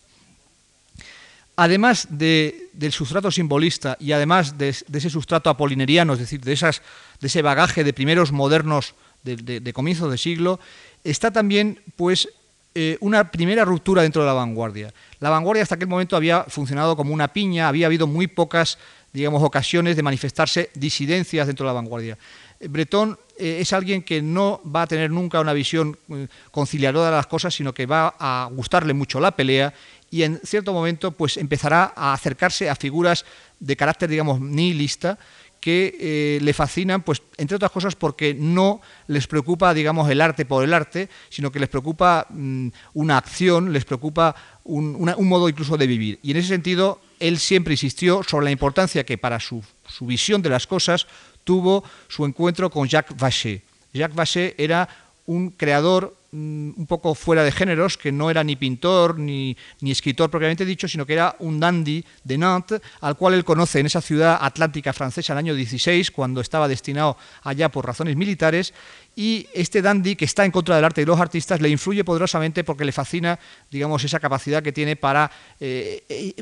[1.56, 6.82] Además del sustrato simbolista y además de, ese sustrato apollineriano, es decir, de, esas,
[7.20, 10.60] de ese bagaje de primeros modernos de, comienzo de siglo,
[11.02, 12.28] está también pues,
[12.74, 14.92] eh, una primera ruptura dentro de la vanguardia.
[15.20, 18.78] La vanguardia hasta aquel momento había funcionado como una piña, había habido muy pocas
[19.12, 22.18] digamos, ocasiones de manifestarse disidencias dentro de la vanguardia.
[22.60, 27.16] Breton eh, es alguien que no va a tener nunca una visión eh, conciliadora de
[27.16, 29.72] las cosas, sino que va a gustarle mucho la pelea
[30.10, 33.24] y en cierto momento pues empezará a acercarse a figuras
[33.58, 35.18] de carácter, digamos, nihilista
[35.60, 40.46] que eh, le fascinan, pues entre otras cosas porque no les preocupa, digamos, el arte
[40.46, 45.48] por el arte, sino que les preocupa mm, una acción, les preocupa un, un, modo
[45.48, 46.18] incluso de vivir.
[46.22, 50.42] Y en ese sentido, él siempre insistió sobre la importancia que para su, su visión
[50.42, 51.06] de las cosas
[51.44, 53.62] tuvo su encuentro con Jacques Vacher.
[53.92, 54.88] Jacques Vacher era
[55.30, 59.92] un creador mm, un poco fuera de géneros, que no era ni pintor ni, ni,
[59.92, 63.86] escritor propiamente dicho, sino que era un dandy de Nantes, al cual él conoce en
[63.86, 68.74] esa ciudad atlántica francesa en el año 16, cuando estaba destinado allá por razones militares,
[69.14, 72.64] y este dandy que está en contra del arte y los artistas le influye poderosamente
[72.64, 73.38] porque le fascina,
[73.70, 76.34] digamos, esa capacidad que tiene para eh, eh,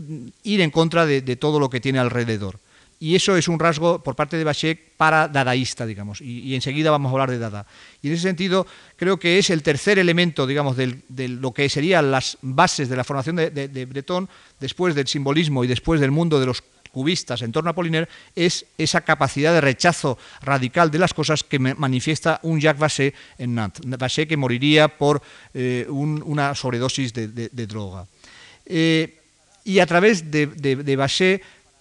[0.45, 2.59] ir en contra de, todo lo que tiene alrededor.
[3.01, 7.11] Y eso es un rasgo por parte de Bachek para dadaísta, digamos, y, enseguida vamos
[7.11, 7.65] a hablar de Dada.
[8.03, 12.11] Y en ese sentido creo que es el tercer elemento, digamos, de lo que serían
[12.11, 16.47] las bases de la formación de, Breton, después del simbolismo y después del mundo de
[16.47, 21.45] los cubistas en torno a Apollinaire es esa capacidad de rechazo radical de las cosas
[21.45, 23.87] que manifiesta un Jacques Vallée en Nantes.
[23.87, 25.23] Vallée que moriría por
[25.55, 28.07] eh, una sobredosis de, droga.
[28.67, 29.19] Eh,
[29.65, 30.97] y a través de, de,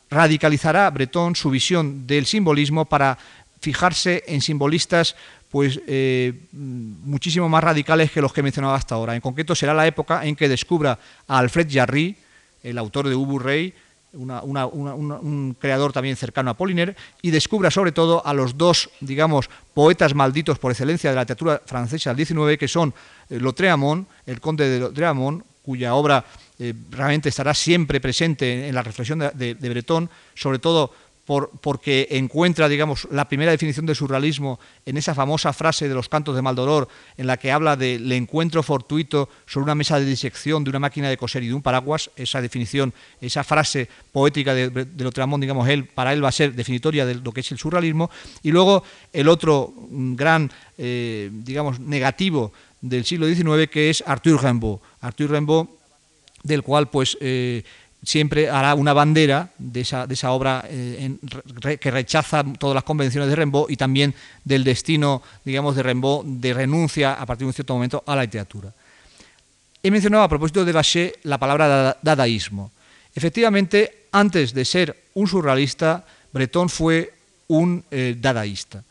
[0.10, 3.17] radicalizará Breton su visión del simbolismo para
[3.60, 5.15] fijarse en simbolistas
[5.50, 9.15] pues eh, muchísimo más radicales que los que he mencionado hasta ahora.
[9.15, 12.15] En concreto será la época en que descubra a Alfred Jarry,
[12.63, 13.74] el autor de Ubu Rey,
[14.13, 20.15] un creador también cercano a Apollinaire, y descubra sobre todo a los dos, digamos, poetas
[20.15, 22.93] malditos por excelencia de la literatura francesa del XIX, que son
[23.30, 26.23] eh, Lautréamont, el conde de Lautréamont, cuya obra
[26.60, 30.93] eh, realmente estará siempre presente en la reflexión de, de Breton, sobre todo
[31.27, 36.34] porque encuentra, digamos, la primera definición de surrealismo en esa famosa frase de los cantos
[36.34, 40.69] de Maldoror, en la que habla del encuentro fortuito sobre una mesa de disección de
[40.69, 42.10] una máquina de coser y de un paraguas.
[42.15, 47.06] Esa definición, esa frase poética de, de digamos, él, para él va a ser definitoria
[47.06, 48.10] de lo que es el surrealismo.
[48.41, 54.44] Y luego el otro mm, gran, eh, digamos, negativo del siglo XIX, que es Arthur
[54.44, 54.80] Rimbaud.
[55.02, 55.68] Arthur Rimbaud,
[56.44, 57.63] del cual, pues, eh,
[58.04, 61.18] siempre hará una bandera de esa, de esa obra eh,
[61.80, 64.13] que rechaza todas las convenciones de Rimbaud y también
[64.44, 68.22] del destino, digamos, de Rimbaud de renuncia a partir de un cierto momento a la
[68.22, 68.72] literatura.
[69.82, 72.72] He mencionado a propósito de Vaché la palabra dadaísmo.
[73.13, 77.13] Efectivamente, antes de ser un surrealista, Breton fue
[77.48, 78.84] un eh, dadaísta.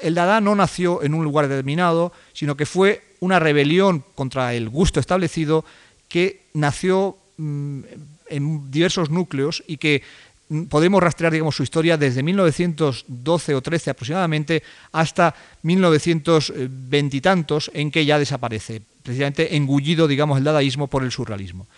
[0.00, 4.68] El dada no nació en un lugar determinado, sino que fue una rebelión contra el
[4.68, 5.64] gusto establecido
[6.08, 7.80] que nació mm,
[8.28, 10.02] en diversos núcleos y que
[10.48, 17.70] mm, podemos rastrear digamos, su historia desde 1912 o 13 aproximadamente hasta 1920 y tantos
[17.74, 21.68] en que ya desaparece, precisamente engullido digamos, el dadaísmo por el surrealismo.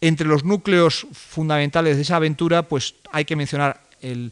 [0.00, 4.30] Entre los núcleos fundamentales de esa aventura pues hay que mencionar eh,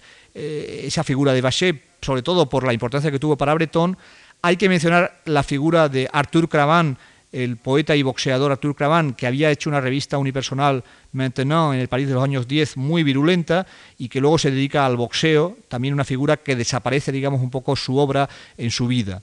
[0.87, 3.99] esa figura de Bachet, sobre todo por la importancia que tuvo para Breton,
[4.45, 6.99] hay que mencionar la figura de Arthur Cravan,
[7.33, 11.89] el poeta y boxeador Arthur Cravan, que había hecho una revista unipersonal Maintenant en el
[11.89, 15.95] París de los años 10 muy virulenta y que luego se dedica al boxeo, también
[15.95, 18.29] una figura que desaparece, digamos, un poco su obra
[18.59, 19.23] en su vida.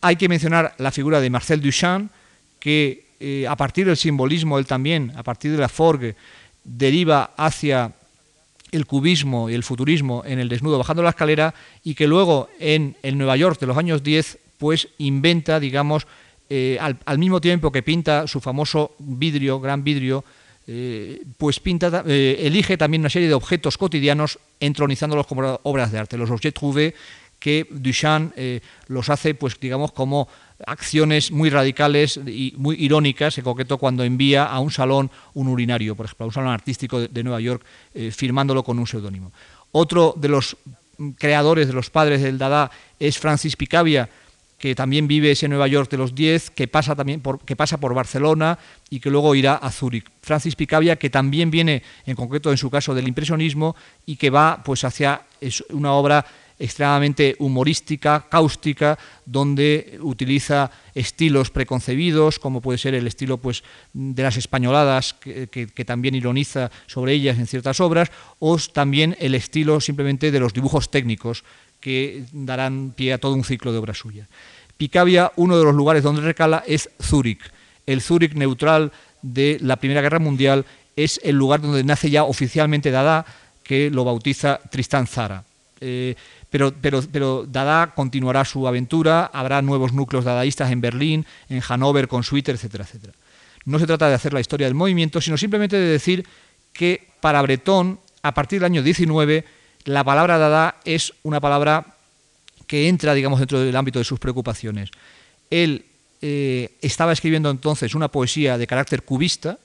[0.00, 2.10] Hay que mencionar la figura de Marcel Duchamp,
[2.58, 6.16] que eh, a partir del simbolismo, él también, a partir de la Forgue,
[6.64, 7.92] deriva hacia
[8.72, 11.54] el cubismo y el futurismo en el desnudo bajando la escalera
[11.84, 16.06] y que luego en el Nueva York de los años 10 pues inventa, digamos,
[16.48, 20.24] eh, al, mismo tiempo que pinta su famoso vidrio, gran vidrio,
[20.66, 25.98] eh, pues pinta, eh, elige también una serie de objetos cotidianos entronizándolos como obras de
[25.98, 26.94] arte, los objets trouvés
[27.40, 28.34] que Duchamp
[28.86, 30.28] los hace, pues digamos, como
[30.66, 35.94] acciones muy radicales y muy irónicas, en concreto cuando envía a un salón un urinario,
[35.94, 39.32] por ejemplo, a un salón artístico de, Nueva York, eh, firmándolo con un seudónimo.
[39.72, 40.56] Otro de los
[41.18, 44.08] creadores, de los padres del Dada, es Francis Picabia,
[44.62, 47.78] que también vive ese Nueva York de los 10, que pasa, también por, que pasa
[47.78, 50.06] por Barcelona y que luego irá a Zúrich.
[50.20, 53.74] Francis Picabia, que también viene, en concreto en su caso, del impresionismo
[54.06, 55.22] y que va pues, hacia
[55.70, 56.24] una obra
[56.62, 58.96] extremadamente humorística, cáustica,
[59.26, 66.14] donde utiliza estilos preconcebidos, como puede ser el estilo pues, de las españoladas, que, también
[66.14, 71.42] ironiza sobre ellas en ciertas obras, o también el estilo simplemente de los dibujos técnicos,
[71.80, 74.28] que darán pie a todo un ciclo de obras suyas.
[74.76, 77.42] Picabia, uno de los lugares donde recala es Zúrich.
[77.86, 82.92] El Zúrich neutral de la Primera Guerra Mundial es el lugar donde nace ya oficialmente
[82.92, 83.26] Dada,
[83.64, 85.44] que lo bautiza Tristán Zara.
[85.80, 86.14] Eh,
[86.52, 92.56] pero, Dada continuará su aventura, habrá nuevos núcleos dadaístas en Berlín, en Hannover, con Switter,
[92.56, 93.14] etcétera, etcétera.
[93.64, 96.26] No se trata de hacer la historia del movimiento, sino simplemente de decir
[96.74, 99.46] que para Bretón, a partir del año 19,
[99.84, 101.96] la palabra Dada es una palabra
[102.66, 104.90] que entra, digamos, dentro del ámbito de sus preocupaciones.
[105.48, 105.86] Él
[106.20, 109.58] eh, estaba escribiendo entonces una poesía de carácter cubista,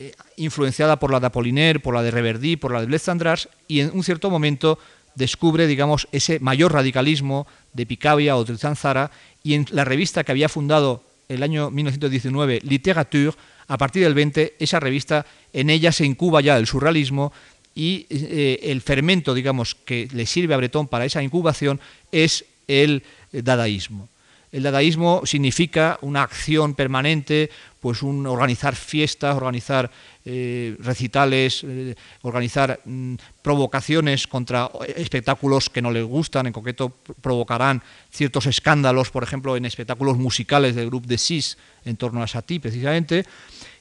[0.00, 3.80] eh, influenciada por la de Apollinaire, por la de Reverdy, por la de Blaise y
[3.80, 4.78] en un cierto momento
[5.14, 9.10] descubre, digamos, ese mayor radicalismo de Picabia o de Zanzara
[9.42, 13.32] y en la revista que había fundado el año 1919, Literature,
[13.68, 17.32] a partir del 20, esa revista, en ella se incuba ya el surrealismo
[17.74, 23.04] y eh, el fermento, digamos, que le sirve a Breton para esa incubación es el
[23.32, 24.08] dadaísmo.
[24.52, 29.90] El dadaísmo significa una acción permanente, pues un organizar fiestas, organizar
[30.32, 37.82] eh, recitales, eh, organizar mm, provocaciones contra espectáculos que no les gustan, en concreto provocarán
[38.12, 42.60] ciertos escándalos, por ejemplo, en espectáculos musicales del grupo de SIS en torno a Satie,
[42.60, 43.24] precisamente.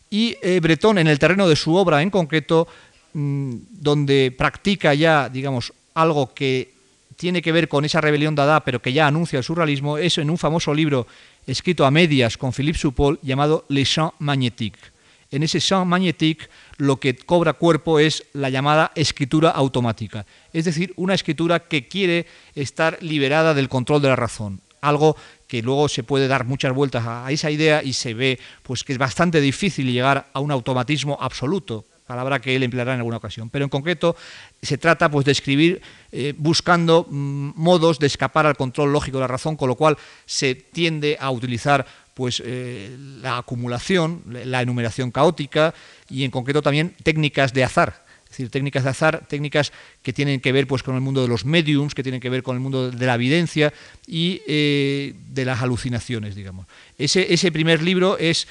[0.09, 2.67] Y eh, Breton, en el terreno de su obra en concreto,
[3.13, 6.73] mm, donde practica ya, digamos, algo que
[7.15, 10.31] tiene que ver con esa rebelión dada, pero que ya anuncia el surrealismo, es en
[10.31, 11.05] un famoso libro
[11.45, 14.98] escrito a medias con Philippe Soupol llamado Les Champs Magnétiques.
[15.31, 20.93] En ese champ magnétique lo que cobra cuerpo es la llamada escritura automática, es decir,
[20.95, 25.15] una escritura que quiere estar liberada del control de la razón, algo
[25.47, 28.93] que luego se puede dar muchas vueltas a esa idea y se ve pues que
[28.93, 33.51] es bastante difícil llegar a un automatismo absoluto, palabra que él empleará en alguna ocasión.
[33.51, 34.15] Pero en concreto
[34.63, 35.79] se trata pues, de escribir
[36.11, 39.95] eh, buscando mm, modos de escapar al control lógico de la razón, con lo cual
[40.25, 41.85] se tiende a utilizar
[42.19, 45.73] pues, eh, la acumulación, la enumeración caótica
[46.09, 48.03] y en concreto también técnicas de azar.
[48.25, 49.71] Es decir, técnicas de azar, técnicas
[50.03, 52.43] que tienen que ver pues, con el mundo de los mediums, que tienen que ver
[52.43, 53.71] con el mundo de la evidencia
[54.05, 56.67] y eh, de las alucinaciones, digamos.
[56.97, 58.49] Ese, ese primer libro es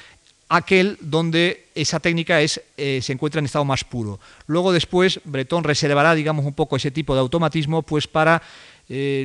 [0.48, 4.18] aquel donde esa técnica es, eh, se encuentra en estado más puro.
[4.46, 8.40] Luego después Bretón reservará, digamos, un poco ese tipo de automatismo pues para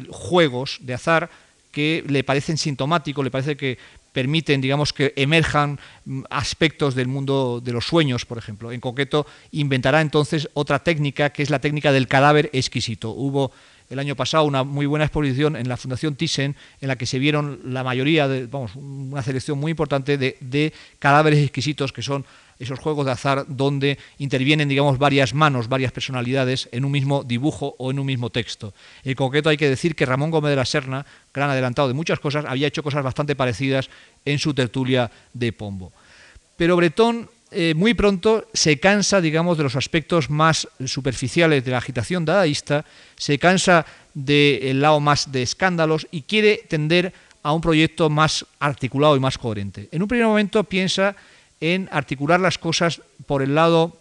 [0.10, 1.30] juegos de azar
[1.74, 3.80] que le parecen sintomáticos, le parece que
[4.14, 8.72] permiten, digamos, que emerjan mm, aspectos del mundo de los sueños, por ejemplo.
[8.72, 13.10] En concreto, inventará entonces otra técnica, que es la técnica del cadáver exquisito.
[13.10, 13.52] Hubo
[13.90, 17.20] el año pasado una muy buena exposición en la Fundación Thyssen, en la que se
[17.20, 22.26] vieron la mayoría, de, vamos, una selección muy importante de, cadáveres exquisitos, que son
[22.64, 27.76] esos juegos de azar donde intervienen, digamos, varias manos, varias personalidades en un mismo dibujo
[27.78, 28.74] o en un mismo texto.
[29.04, 32.20] En concreto hay que decir que Ramón Gómez de la Serna, gran adelantado de muchas
[32.20, 33.90] cosas, había hecho cosas bastante parecidas
[34.26, 35.92] en su tertulia de Pombo.
[36.58, 41.78] Pero Bretón eh, muy pronto se cansa, digamos, de los aspectos más superficiales de la
[41.78, 42.84] agitación dadaísta,
[43.16, 49.16] se cansa del lado más de escándalos y quiere tender a un proyecto más articulado
[49.16, 49.88] y más coherente.
[49.92, 51.16] En un primer momento piensa
[51.60, 53.98] en articular las cosas por el lado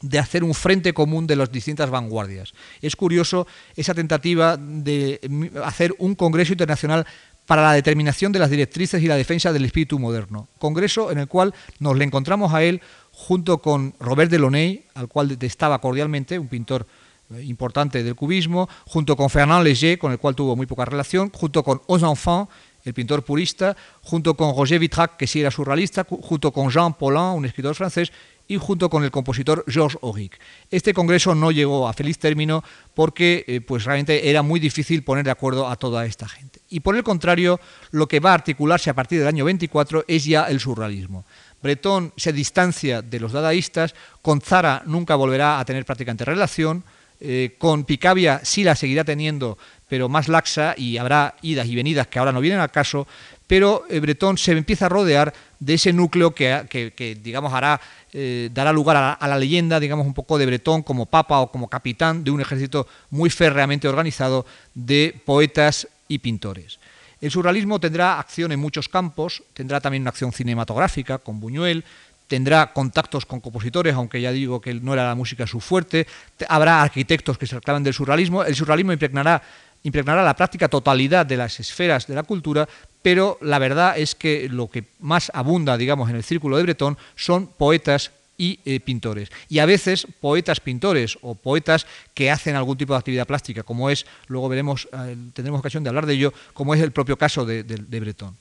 [0.00, 2.54] de hacer un frente común de las distintas vanguardias.
[2.82, 5.20] Es curioso esa tentativa de
[5.64, 7.06] hacer un Congreso Internacional
[7.46, 10.48] para la determinación de las directrices y la defensa del espíritu moderno.
[10.58, 15.28] Congreso en el cual nos le encontramos a él junto con Robert Delaunay, al cual
[15.28, 16.86] detestaba cordialmente, un pintor
[17.34, 21.30] eh, importante del cubismo, junto con Fernand Léger, con el cual tuvo muy poca relación,
[21.30, 22.50] junto con Aux Enfants,
[22.88, 27.36] el pintor purista, junto con Roger Vitrac, que sí era surrealista, junto con Jean Paulin,
[27.36, 28.10] un escritor francés,
[28.48, 30.40] y junto con el compositor Georges Auric.
[30.70, 35.24] Este congreso no llegó a feliz término porque eh, pues realmente era muy difícil poner
[35.24, 36.60] de acuerdo a toda esta gente.
[36.70, 40.24] Y por el contrario, lo que va a articularse a partir del año 24 es
[40.24, 41.26] ya el surrealismo.
[41.62, 46.84] Breton se distancia de los dadaístas, con Zara nunca volverá a tener prácticamente relación,
[47.20, 52.06] eh, con Picabia sí la seguirá teniendo, pero más laxa y habrá idas y venidas
[52.06, 53.06] que ahora no vienen al caso,
[53.46, 57.80] pero eh, Breton se empieza a rodear de ese núcleo que, digamos, hará,
[58.12, 61.68] eh, dará lugar a la, leyenda, digamos, un poco de Breton como papa o como
[61.68, 66.78] capitán de un ejército muy férreamente organizado de poetas y pintores.
[67.20, 71.84] El surrealismo tendrá acción en muchos campos, tendrá también una acción cinematográfica con Buñuel,
[72.28, 76.06] tendrá contactos con compositores, aunque ya digo que no era la música su fuerte,
[76.48, 79.42] habrá arquitectos que se reclaman del surrealismo, el surrealismo impregnará,
[79.88, 82.68] impregnará la práctica totalidad de las esferas de la cultura,
[83.02, 86.96] pero la verdad es que lo que más abunda, digamos, en el círculo de Bretón
[87.16, 89.30] son poetas y eh, pintores.
[89.48, 93.90] Y a veces poetas pintores o poetas que hacen algún tipo de actividad plástica, como
[93.90, 97.44] es, luego veremos, eh, tendremos ocasión de hablar de ello, como es el propio caso
[97.44, 98.36] de, de Bretón.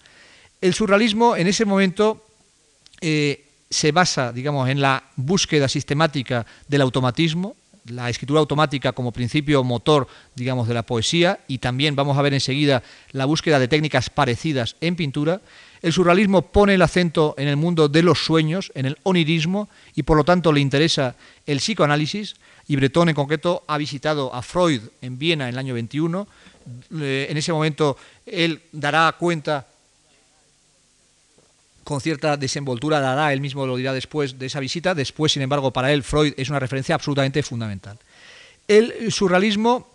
[0.62, 2.26] El surrealismo en ese momento
[3.02, 7.56] eh, se basa, digamos, en la búsqueda sistemática del automatismo,
[7.90, 12.34] la escritura automática como principio motor, digamos, de la poesía, y también vamos a ver
[12.34, 15.42] enseguida la búsqueda de técnicas parecidas en pintura.
[15.82, 20.04] El surrealismo pone el acento en el mundo de los sueños, en el onirismo, y
[20.04, 22.36] por lo tanto le interesa el psicoanálisis,
[22.68, 26.28] y Breton en concreto ha visitado a Freud en Viena en el año 21.
[27.00, 29.68] Eh, en ese momento él dará cuenta
[31.88, 35.72] con cierta desenvoltura dará, él mismo lo dirá después de esa visita, después, sin embargo,
[35.72, 37.98] para él Freud es una referencia absolutamente fundamental.
[38.68, 39.88] El surrealismo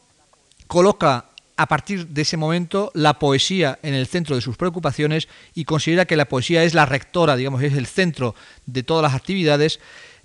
[0.67, 5.67] coloca a partir de ese momento la poesía en el centro de sus preocupaciones y
[5.67, 9.79] considera que la poesía es la rectora, digamos, es el centro de todas las actividades.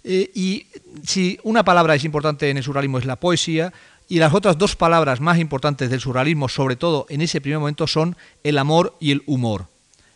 [0.06, 0.68] Eh, y
[1.04, 3.74] si una palabra es importante en el surrealismo es la poesía,
[4.08, 7.88] y las otras dos palabras más importantes del surrealismo, sobre todo en ese primer momento,
[7.88, 9.66] son el amor y el humor.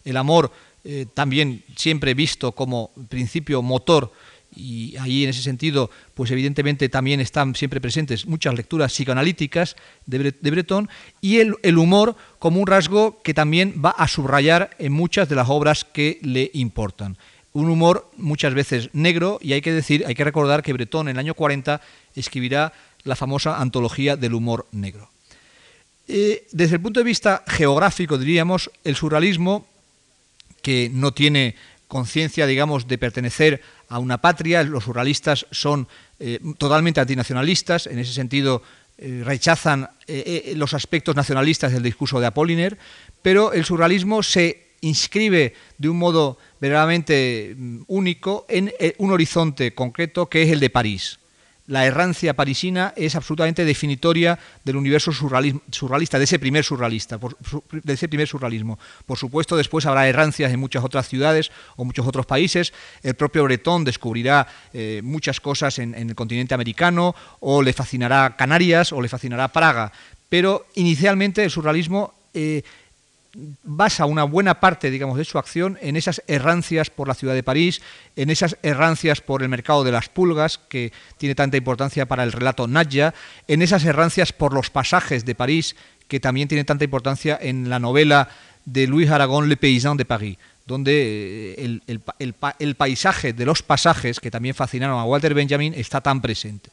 [0.05, 4.11] El amor eh, también siempre visto como principio motor
[4.55, 10.33] y ahí en ese sentido, pues evidentemente también están siempre presentes muchas lecturas psicoanalíticas de,
[10.41, 10.89] Breton
[11.21, 15.35] y el, el, humor como un rasgo que también va a subrayar en muchas de
[15.35, 17.17] las obras que le importan.
[17.53, 21.15] Un humor muchas veces negro y hay que decir, hay que recordar que Breton en
[21.15, 21.81] el año 40
[22.15, 25.09] escribirá la famosa antología del humor negro.
[26.07, 29.65] Eh, desde el punto de vista geográfico, diríamos, el surrealismo
[30.61, 31.55] que no tiene
[31.87, 34.63] conciencia, digamos, de pertenecer a una patria.
[34.63, 35.87] Los surrealistas son
[36.19, 38.63] eh, totalmente antinacionalistas, en ese sentido
[38.97, 42.77] eh, rechazan eh, los aspectos nacionalistas del discurso de Apollinaire,
[43.21, 50.27] pero el surrealismo se inscribe de un modo verdaderamente mm, único en un horizonte concreto
[50.27, 51.20] que es el de París
[51.67, 57.19] la errancia parisina es absolutamente definitoria del universo surrealista, de ese primer surrealista,
[57.71, 58.79] de ese primer surrealismo.
[59.05, 62.73] Por supuesto, después habrá errancias en muchas otras ciudades o muchos otros países.
[63.03, 68.91] El propio Breton descubrirá eh, muchas cosas en, el continente americano, o le fascinará Canarias,
[68.91, 69.91] o le fascinará Praga.
[70.29, 72.63] Pero inicialmente el surrealismo eh,
[73.63, 77.43] basa una buena parte, digamos, de su acción en esas errancias por la ciudad de
[77.43, 77.81] París,
[78.15, 82.31] en esas errancias por el mercado de las pulgas, que tiene tanta importancia para el
[82.31, 83.13] relato Nadja,
[83.47, 85.75] en esas errancias por los pasajes de París,
[86.07, 88.27] que también tiene tanta importancia en la novela
[88.65, 91.79] de Louis Aragon, Le Paysan de París, donde eh,
[92.59, 96.69] el paisaje de los pasajes, que también fascinaron a Walter Benjamin, está tan presente.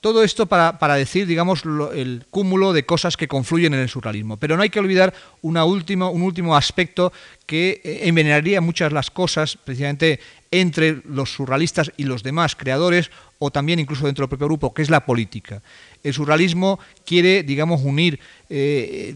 [0.00, 1.62] Todo esto para, decir, digamos,
[1.94, 4.36] el cúmulo de cosas que confluyen en el surrealismo.
[4.36, 7.12] Pero no hay que olvidar un último aspecto
[7.46, 10.20] que eh, envenenaría muchas las cosas, precisamente
[10.50, 14.82] entre los surrealistas y los demás creadores, o también incluso dentro del propio grupo, que
[14.82, 15.62] es la política.
[16.02, 19.14] El surrealismo quiere, digamos, unir eh,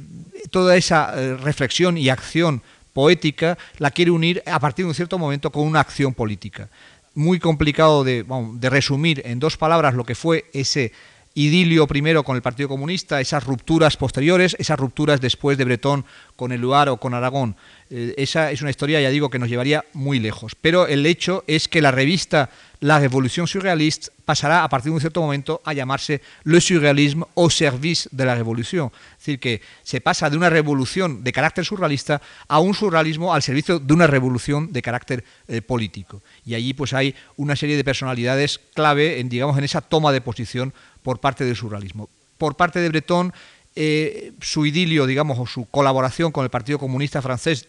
[0.50, 2.62] toda esa eh, reflexión y acción
[2.92, 6.68] poética, la quiere unir a partir de un cierto momento con una acción política
[7.14, 10.92] muy complicado de, de resumir en dos palabras lo que fue ese
[11.34, 16.04] idilio primero con el Partido Comunista, esas rupturas posteriores, esas rupturas después de Bretón
[16.36, 17.56] con el Luar o con Aragón.
[17.91, 20.55] Eh, esa es una historia, ya digo, que nos llevaría muy lejos.
[20.55, 22.51] Pero el hecho es que la revista
[22.82, 27.51] La Revolución Surrealiste pasará a partir de un cierto momento a llamarse Le Surrealisme au
[27.51, 28.91] service de la Revolución.
[29.12, 33.43] Es decir, que se pasa de una revolución de carácter surrealista a un surrealismo al
[33.43, 36.22] servicio de una revolución de carácter eh, político.
[36.47, 40.22] Y allí pues hay una serie de personalidades clave en, digamos, en esa toma de
[40.22, 40.72] posición
[41.03, 42.09] por parte del surrealismo.
[42.38, 43.34] Por parte de Breton,
[43.76, 47.68] eh, su idilio, digamos, o su colaboración con el Partido Comunista francés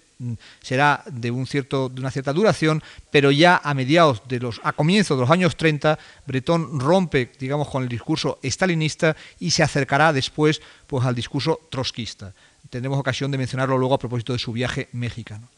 [0.62, 4.74] será de, un cierto, de una cierta duración, pero ya a mediados de los, a
[4.74, 10.14] comienzos de los años 30, Breton rompe, digamos, con el discurso estalinista y se acercará
[10.14, 12.34] después, pues, al discurso trotskista.
[12.70, 15.50] Tendremos ocasión de mencionarlo luego a propósito de su viaje mexicano.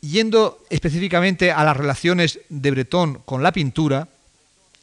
[0.00, 4.08] Yendo específicamente a las relaciones de Breton con la pintura,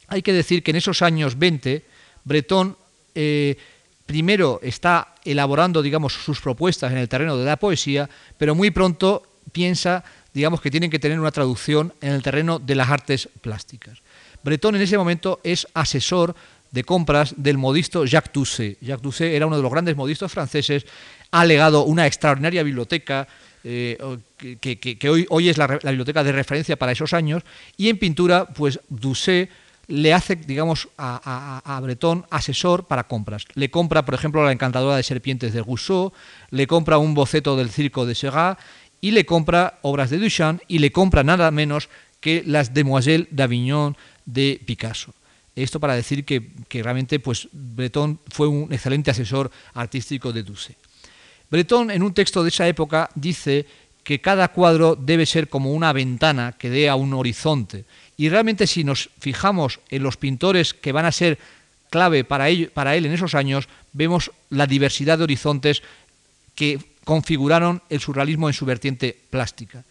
[0.08, 1.86] hay que decir que en esos años 20
[2.24, 2.78] Breton
[3.16, 3.58] eh,
[4.06, 9.24] primero está elaborando, digamos, sus propuestas en el terreno de la poesía, pero muy pronto
[9.52, 14.00] piensa, digamos, que tienen que tener una traducción en el terreno de las artes plásticas.
[14.44, 16.36] Breton en ese momento es asesor
[16.72, 18.78] de compras del modisto Jacques Doucet.
[18.82, 20.86] Jacques Doucet era uno de los grandes modistos franceses,
[21.32, 23.28] ha legado una extraordinaria biblioteca
[23.64, 23.98] eh,
[24.60, 27.44] que, hoy, es la, la, biblioteca de referencia para esos años,
[27.78, 29.50] y en pintura, pues Doucet
[29.88, 33.46] le hace, digamos, a, Breton asesor para compras.
[33.56, 36.14] Le compra, por ejemplo, la encantadora de serpientes de Rousseau,
[36.52, 38.60] le compra un boceto del circo de Segat
[39.02, 41.90] y le compra obras de Duchamp y le compra nada menos
[42.22, 45.14] que las Demoiselles d'Avignon de Picasso.
[45.56, 46.42] Esto para decir que,
[46.82, 50.76] realmente pues, Breton fue un excelente asesor artístico de Duce.
[51.52, 53.68] Breton, en un texto de esa época, dice
[54.04, 57.86] que cada cuadro debe ser como una ventana que dé a un horizonte
[58.18, 61.40] y realmente si nos fijamos en los pintores que van a ser
[61.90, 65.84] clave para él, en esos años, vemos la diversidad de horizontes
[66.56, 69.84] que configuraron el surrealismo en su vertiente plástica.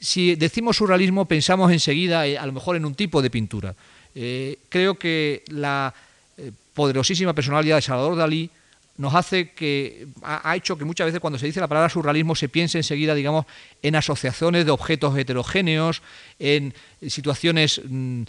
[0.00, 3.74] Si decimos surrealismo, pensamos enseguida eh, a lo mejor en un tipo de pintura.
[4.14, 5.92] Eh, creo que la
[6.36, 8.50] eh, poderosísima personalidad de Salvador Dalí
[8.98, 12.48] nos hace que ha, hecho que muchas veces cuando se dice la palabra surrealismo se
[12.48, 13.46] piense enseguida, digamos,
[13.82, 16.02] en asociaciones de objetos heterogéneos,
[16.38, 16.72] en
[17.06, 18.22] situaciones, mm,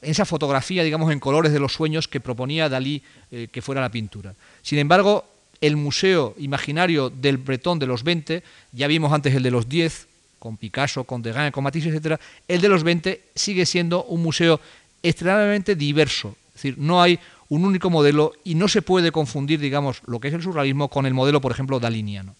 [0.00, 3.80] en esa fotografía, digamos, en colores de los sueños que proponía Dalí eh, que fuera
[3.80, 4.34] la pintura.
[4.62, 5.24] Sin embargo,
[5.60, 8.42] el museo imaginario del Bretón de los 20,
[8.72, 10.06] ya vimos antes el de los 10,
[10.38, 14.60] con Picasso, con Degas, con Matisse, etc., el de los 20 sigue siendo un museo
[15.02, 16.36] extremadamente diverso.
[16.54, 17.18] Es decir, no hay
[17.48, 21.06] un único modelo y no se puede confundir, digamos, lo que es el surrealismo con
[21.06, 22.36] el modelo, por ejemplo, daliniano.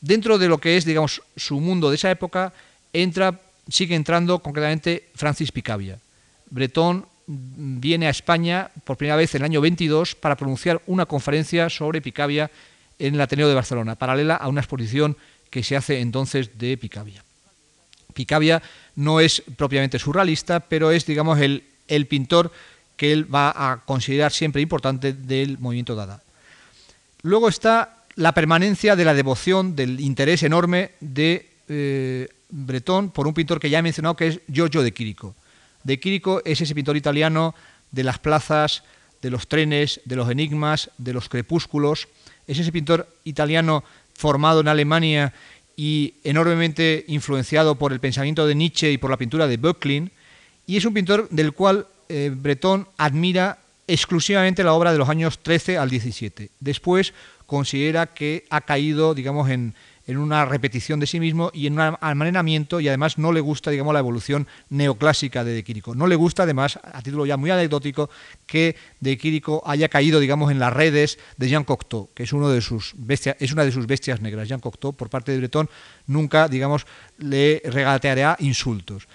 [0.00, 2.52] Dentro de lo que es, digamos, su mundo de esa época,
[2.92, 3.38] entra,
[3.68, 5.98] sigue entrando concretamente Francis Picabia.
[6.48, 11.68] Breton viene a España por primera vez en el año 22 para pronunciar una conferencia
[11.68, 12.50] sobre Picabia
[12.98, 15.16] en el Ateneo de Barcelona, paralela a una exposición
[15.50, 17.22] que se hace entonces de Picabia.
[18.14, 18.62] Picabia
[18.96, 22.52] no es propiamente surrealista, pero es, digamos, el, el pintor
[23.00, 26.22] que él va a considerar siempre importante del movimiento Dada.
[27.22, 33.32] Luego está la permanencia de la devoción, del interés enorme de eh, Bretón por un
[33.32, 35.34] pintor que ya he mencionado, que es Giorgio de Quirico.
[35.82, 37.54] De Quirico es ese pintor italiano
[37.90, 38.82] de las plazas,
[39.22, 42.06] de los trenes, de los enigmas, de los crepúsculos.
[42.46, 43.82] Es ese pintor italiano
[44.12, 45.32] formado en Alemania
[45.74, 50.10] y enormemente influenciado por el pensamiento de Nietzsche y por la pintura de Böcklin.
[50.66, 55.38] Y es un pintor del cual eh, Bretón admira exclusivamente la obra de los años
[55.38, 56.50] 13 al 17.
[56.58, 57.14] Después
[57.46, 59.74] considera que ha caído, digamos, en,
[60.08, 63.94] una repetición de sí mismo y en un almacenamiento y además no le gusta, digamos,
[63.94, 65.94] la evolución neoclásica de De Quirico.
[65.94, 68.10] No le gusta, además, a título ya muy anecdótico,
[68.44, 72.48] que De Quirico haya caído, digamos, en las redes de Jean Cocteau, que es, uno
[72.48, 74.48] de sus bestias, es una de sus bestias negras.
[74.48, 75.70] Jean Cocteau, por parte de Bretón,
[76.08, 76.86] nunca, digamos,
[77.18, 79.06] le regateará insultos.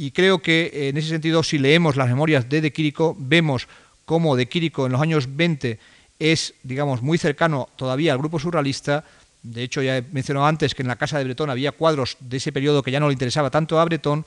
[0.00, 3.68] Y creo que en ese sentido, si leemos las memorias de De Quirico, vemos
[4.06, 5.78] cómo De Quirico en los años 20
[6.18, 9.04] es, digamos, muy cercano todavía al grupo surrealista.
[9.42, 12.38] De hecho, ya he mencionado antes que en la casa de Bretón había cuadros de
[12.38, 14.24] ese periodo que ya no le interesaba tanto a Bretón,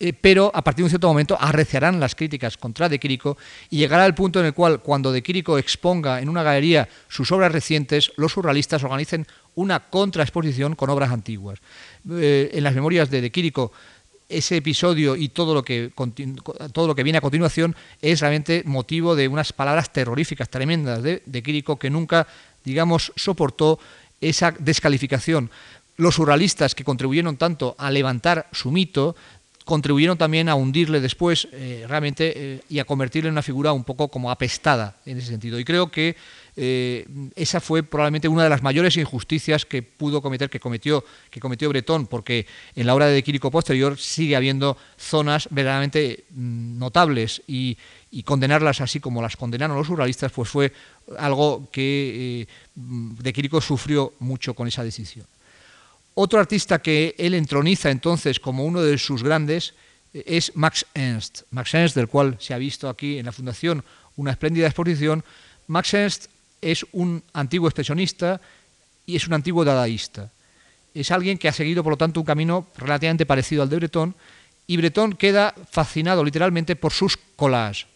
[0.00, 3.38] eh, pero a partir de un cierto momento arreciarán las críticas contra De Quirico
[3.70, 7.32] y llegará el punto en el cual, cuando De Quirico exponga en una galería sus
[7.32, 11.60] obras recientes, los surrealistas organicen una contraexposición con obras antiguas.
[12.10, 13.72] Eh, en las memorias de De Quirico
[14.28, 15.92] ese episodio y todo lo que
[16.72, 21.22] todo lo que viene a continuación es realmente motivo de unas palabras terroríficas, tremendas de,
[21.24, 22.26] de Quirico que nunca,
[22.64, 23.78] digamos, soportó
[24.20, 25.50] esa descalificación.
[25.96, 29.14] Los surrealistas que contribuyeron tanto a levantar su mito
[29.64, 33.84] contribuyeron también a hundirle después eh, realmente eh, y a convertirle en una figura un
[33.84, 35.58] poco como apestada en ese sentido.
[35.58, 36.16] Y creo que
[36.56, 41.40] eh, esa fue probablemente una de las mayores injusticias que pudo cometer, que cometió, que
[41.40, 42.46] cometió Bretón, porque
[42.76, 47.76] en la obra de Quirico posterior sigue habiendo zonas verdaderamente mm, notables y,
[48.24, 50.72] condenarlas así como las condenaron los surrealistas, pues fue
[51.18, 52.46] algo que
[52.76, 55.26] de Quirico sufrió mucho con esa decisión.
[56.14, 59.74] Otro artista que él entroniza entonces como uno de sus grandes
[60.12, 61.42] eh, es Max Ernst.
[61.50, 63.84] Max Ernst, del cual se ha visto aquí en la Fundación
[64.16, 65.24] una espléndida exposición.
[65.66, 66.26] Max Ernst
[66.70, 68.40] es un antiguo expresionista
[69.06, 70.30] y es un antiguo dadaísta.
[70.94, 74.14] Es alguien que ha seguido, por lo tanto, un camino relativamente parecido al de Breton,
[74.66, 77.86] y Breton queda fascinado literalmente por sus collages.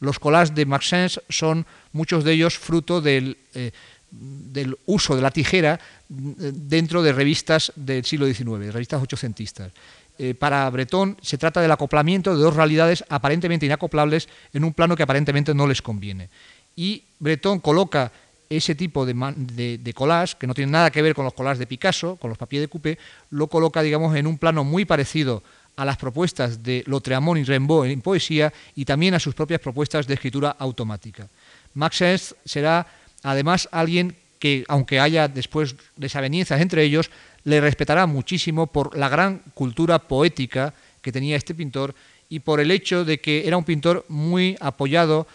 [0.00, 3.70] Los collages de Max Ernst son muchos de ellos fruto del eh,
[4.10, 9.72] del uso de la tijera dentro de revistas del siglo XIX, revistas ochocentistas.
[10.18, 14.96] Eh, para Breton se trata del acoplamiento de dos realidades aparentemente inacoplables en un plano
[14.96, 16.30] que aparentemente no les conviene.
[16.76, 18.12] Y Breton coloca
[18.48, 21.66] ese tipo de, de, collage, que no tiene nada que ver con los collages de
[21.66, 22.98] Picasso, con los papiers de coupé,
[23.30, 25.42] lo coloca, digamos, en un plano muy parecido
[25.74, 30.06] a las propuestas de Lautréamont y Rimbaud en poesía y también a sus propias propuestas
[30.06, 31.28] de escritura automática.
[31.74, 32.86] Max Ernst será
[33.26, 37.10] Además, alguien que, aunque haya después desavenencias entre ellos,
[37.42, 41.92] le respetará muchísimo por la gran cultura poética que tenía este pintor
[42.28, 45.26] y por el hecho de que era un pintor muy apoyado,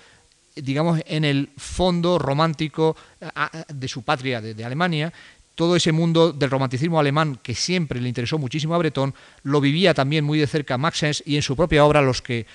[0.55, 2.95] digamos, en el fondo romántico
[3.73, 5.11] de su patria, de, Alemania.
[5.55, 9.93] Todo ese mundo del romanticismo alemán que siempre le interesó muchísimo a Breton, lo vivía
[9.93, 12.45] también muy de cerca Max Ernst y en su propia obra los que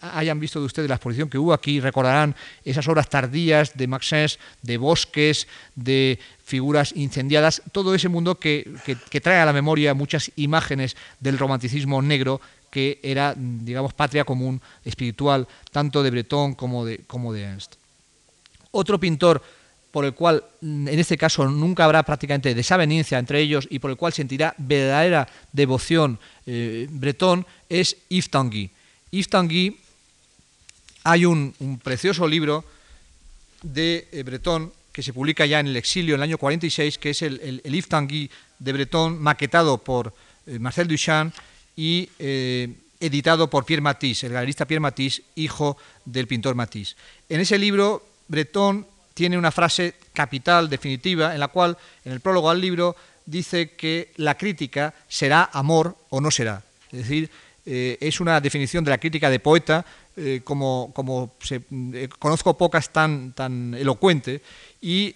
[0.00, 2.34] hayan visto de ustedes la exposición que hubo aquí, recordarán
[2.64, 5.46] esas obras tardías de Maxence, de bosques,
[5.76, 8.66] de figuras incendiadas, todo ese mundo que,
[9.22, 12.40] trae a la memoria muchas imágenes del romanticismo negro
[12.70, 17.74] que era, digamos, patria común espiritual, tanto de Breton como de, como de Ernst.
[18.70, 19.42] Otro pintor
[19.90, 23.96] por el cual en este caso nunca habrá prácticamente desaveniencia entre ellos y por el
[23.96, 28.70] cual sentirá verdadera devoción eh, Breton es Yves Tanguy.
[29.10, 29.78] Yves Tanguy,
[31.04, 32.64] hay un, precioso libro
[33.62, 37.10] de eh, Breton que se publica ya en el exilio en el año 46, que
[37.10, 40.14] es el, el, Yves Tanguy de Breton, maquetado por
[40.46, 41.34] eh, Marcel Duchamp
[41.78, 46.96] y eh, editado por Pierre Matisse, el galerista Pierre Matisse, hijo del pintor Matisse.
[47.28, 52.50] En ese libro, Breton tiene una frase capital, definitiva, en la cual, en el prólogo
[52.50, 56.64] al libro, dice que la crítica será amor o no será.
[56.90, 57.30] Es decir,
[57.64, 59.86] eh, es una definición de la crítica de poeta,
[60.18, 60.92] eh, como,
[61.50, 64.42] eh, conozco pocas tan, tan elocuente,
[64.80, 65.14] y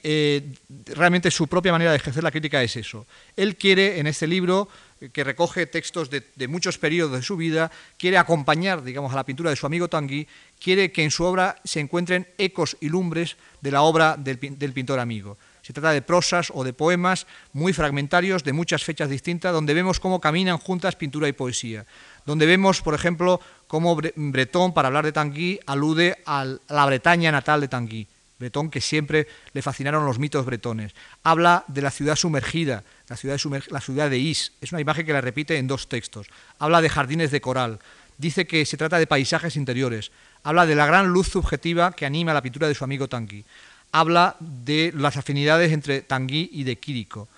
[0.87, 3.07] realmente su propia manera de ejercer la crítica es eso.
[3.37, 4.69] Él quiere, en este libro,
[5.13, 9.51] que recoge textos de, muchos periodos de su vida, quiere acompañar, digamos, a la pintura
[9.51, 10.29] de su amigo Tanguy,
[10.61, 15.01] quiere que en su obra se encuentren ecos y lumbres de la obra del pintor
[15.01, 15.37] amigo.
[15.63, 20.01] Se trata de prosas o de poemas muy fragmentarios de muchas fechas distintas, donde vemos
[20.01, 21.87] cómo caminan juntas pintura y poesía
[22.25, 27.61] donde vemos, por ejemplo, cómo Bretón, para hablar de Tanguy, alude a la Bretaña natal
[27.61, 28.07] de Tanguy.
[28.39, 30.95] Bretón, que siempre le fascinaron los mitos bretones.
[31.23, 34.53] Habla de la ciudad sumergida, la ciudad de, Is.
[34.61, 36.27] Es una imagen que la repite en dos textos.
[36.59, 37.79] Habla de jardines de coral.
[38.19, 40.11] Dice que se trata de paisajes interiores.
[40.43, 43.45] Habla de la gran luz subjetiva que anima la pintura de su amigo Tanguy.
[43.93, 47.29] Habla de las afinidades entre Tanguy y de Quirico.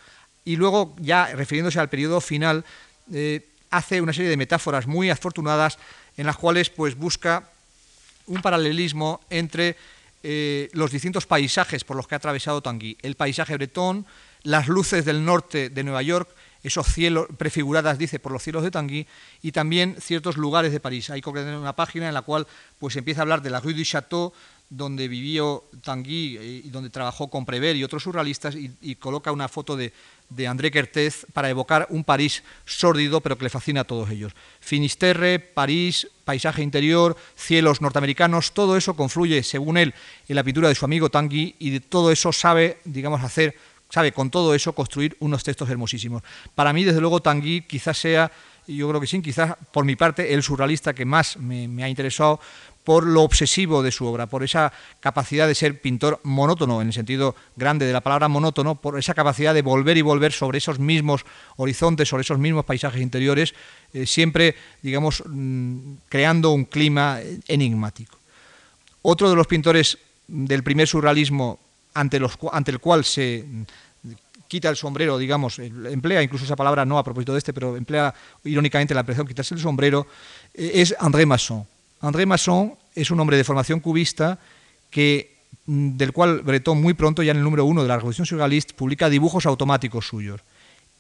[0.45, 2.65] Y luego, ya refiriéndose al periodo final,
[3.13, 5.79] eh, hace una serie de metáforas muy afortunadas
[6.17, 7.51] en las cuales pues, busca
[8.27, 9.77] un paralelismo entre
[10.23, 12.97] eh, los distintos paisajes por los que ha atravesado Tanguy.
[13.03, 14.07] El paisaje bretón,
[14.43, 16.29] las luces del norte de Nueva York,
[16.63, 19.07] esos cielos prefiguradas, dice, por los cielos de Tanguy,
[19.43, 21.11] y también ciertos lugares de París.
[21.11, 22.47] Hay una página en la cual
[22.79, 24.33] pues, empieza a hablar de la Rue du Château,
[24.77, 29.49] donde vivió Tanguy eh, y donde trabajó con Prévert y otros surrealistas, y coloca una
[29.49, 29.93] foto de,
[30.31, 34.33] de André Kertész para evocar un París sórdido, pero que le fascina a todos ellos.
[34.61, 39.95] Finisterre, París, paisaje interior, cielos norteamericanos, todo eso confluye, según él,
[40.29, 43.57] en la pintura de su amigo Tanguy y de todo eso sabe, digamos, hacer,
[43.91, 46.23] sabe con todo eso construir unos textos hermosísimos.
[46.55, 48.33] Para mí, desde luego, Tanguy quizás sea,
[48.67, 52.41] yo creo que sí, quizás por mi parte, el surrealista que más me ha interesado
[52.85, 56.93] por lo obsesivo de su obra, por esa capacidad de ser pintor monótono, en el
[56.93, 60.79] sentido grande de la palabra monótono, por esa capacidad de volver y volver sobre esos
[60.79, 61.25] mismos
[61.57, 63.55] horizontes, sobre esos mismos paisajes interiores,
[63.95, 68.19] eh, siempre, digamos, mm, creando un clima enigmático.
[69.01, 71.59] Otro de los pintores del primer surrealismo
[71.95, 72.21] ante,
[72.53, 73.45] ante el cual se
[74.49, 78.15] quita el sombrero, digamos, emplea incluso esa palabra no a propósito de este, pero emplea
[78.45, 80.07] irónicamente la expresión quitarse el sombrero,
[80.53, 81.67] eh, es André Masson.
[82.05, 84.39] André Masson es un hombre de formación cubista
[84.91, 85.37] que,
[85.67, 88.77] mm, del cual Breton muy pronto, ya en el número uno de la Revolución Surrealista,
[88.77, 90.43] publica dibujos automáticos suyos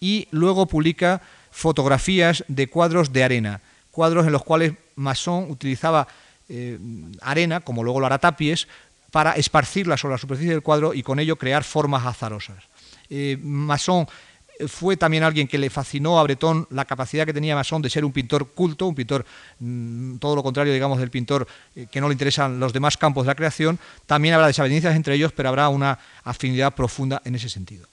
[0.01, 6.09] y luego publica fotografías de cuadros de arena, cuadros en los cuales Masson utilizaba
[6.49, 6.79] eh,
[7.21, 8.67] arena, como luego lo hará Tapies,
[9.11, 12.65] para esparcirla sobre la superficie del cuadro y con ello crear formas azarosas.
[13.11, 14.07] Eh, Masson
[14.69, 18.05] fue también alguien que le fascinó a Breton la capacidad que tenía Masson de ser
[18.05, 19.25] un pintor culto, un pintor
[19.59, 23.25] mm, todo lo contrario, digamos, del pintor eh, que no le interesan los demás campos
[23.25, 23.79] de la creación.
[24.07, 27.87] También habrá desavenencias entre ellos, pero habrá una afinidad profunda en ese sentido.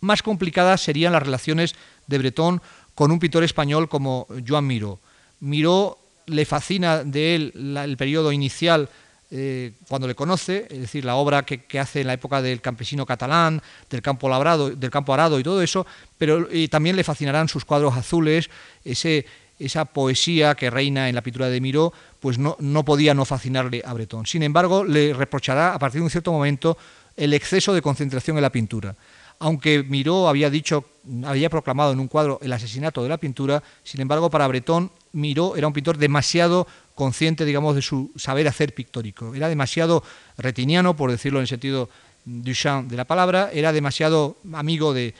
[0.00, 1.74] Más complicadas serían las relaciones
[2.06, 2.62] de Breton
[2.94, 4.98] con un pintor español como Joan Miró.
[5.40, 8.88] Miró le fascina de él el periodo inicial
[9.30, 13.06] eh, cuando le conoce, es decir, la obra que, hace en la época del campesino
[13.06, 15.86] catalán, del campo labrado, del campo arado y todo eso,
[16.18, 18.50] pero también le fascinarán sus cuadros azules,
[18.84, 23.82] esa poesía que reina en la pintura de Miró, pues no, no podía no fascinarle
[23.84, 24.26] a Breton.
[24.26, 26.76] Sin embargo, le reprochará a partir de un cierto momento
[27.16, 28.96] el exceso de concentración en la pintura
[29.40, 30.84] aunque Miró había dicho,
[31.24, 35.56] había proclamado en un cuadro el asesinato de la pintura, sin embargo, para Breton, Miró
[35.56, 36.66] era un pintor demasiado
[37.00, 39.34] consciente, digamos, de su saber hacer pictórico.
[39.34, 40.04] Era demasiado
[40.36, 41.88] retiniano, por decirlo en el sentido
[42.26, 45.14] Duchamp de la palabra, era demasiado amigo de,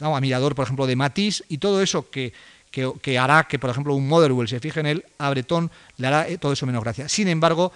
[0.00, 2.32] no, admirador, por ejemplo, de Matisse, y todo eso que,
[2.70, 6.26] que, hará que, por ejemplo, un Motherwell se fije en él, a Breton le hará
[6.26, 7.06] eh, todo eso menos gracia.
[7.06, 7.70] Sin embargo,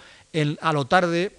[0.61, 1.31] a lo tarde,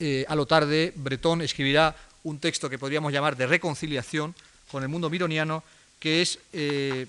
[0.00, 1.94] eh, a lo tarde, Breton escribirá
[2.24, 4.34] un texto que podríamos llamar de reconciliación
[4.72, 5.62] con el mundo mironiano,
[6.00, 7.06] que es eh,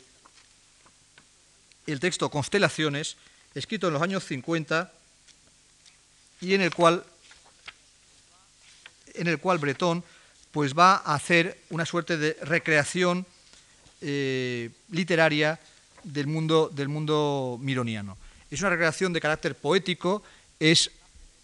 [1.87, 3.17] el texto Constelaciones,
[3.55, 4.91] escrito en los años 50
[6.41, 7.03] y en el cual,
[9.13, 10.03] en el cual Bretón
[10.51, 13.25] pues, va a hacer una suerte de recreación
[14.01, 15.59] eh, literaria
[16.03, 18.17] del mundo, del mundo mironiano.
[18.51, 20.23] Es una recreación de carácter poético,
[20.59, 20.91] es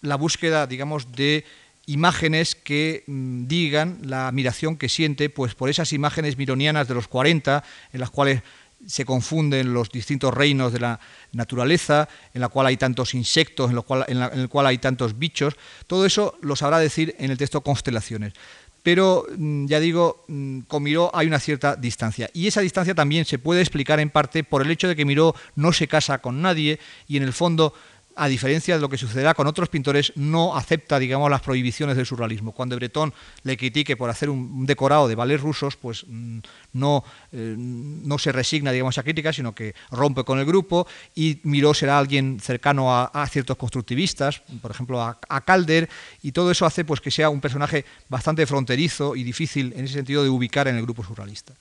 [0.02, 1.46] la búsqueda, digamos, de
[1.86, 7.08] imágenes que mm, digan la admiración que siente pues, por esas imágenes mironianas de los
[7.08, 8.44] 40, en las cuales
[8.86, 11.00] se confunden los distintos reinos de la
[11.32, 15.18] naturaleza, en la cual hay tantos insectos, en, lo cual, en, el cual hay tantos
[15.18, 15.56] bichos.
[15.88, 18.34] Todo eso lo sabrá decir en el texto Constelaciones.
[18.82, 22.30] Pero mm, ya digo, mm, con Miró hay una cierta distancia.
[22.34, 25.36] Y esa distancia también se puede explicar en parte por el hecho de que Miró
[25.56, 27.74] no se casa con nadie y en el fondo
[28.16, 32.06] a diferencia de lo que sucederá con otros pintores, no acepta, digamos, las prohibiciones del
[32.06, 32.52] surrealismo.
[32.52, 36.40] Cuando Breton le critique por hacer un decorado de ballets rusos, pues mm,
[36.74, 41.40] no, eh, no se resigna, digamos, a crítica, sino que rompe con el grupo y
[41.44, 45.90] Miró será alguien cercano a, ciertos constructivistas, por ejemplo, a, Calder,
[46.22, 49.94] y todo eso hace pues, que sea un personaje bastante fronterizo y difícil en ese
[49.94, 51.54] sentido de ubicar en el grupo surrealista.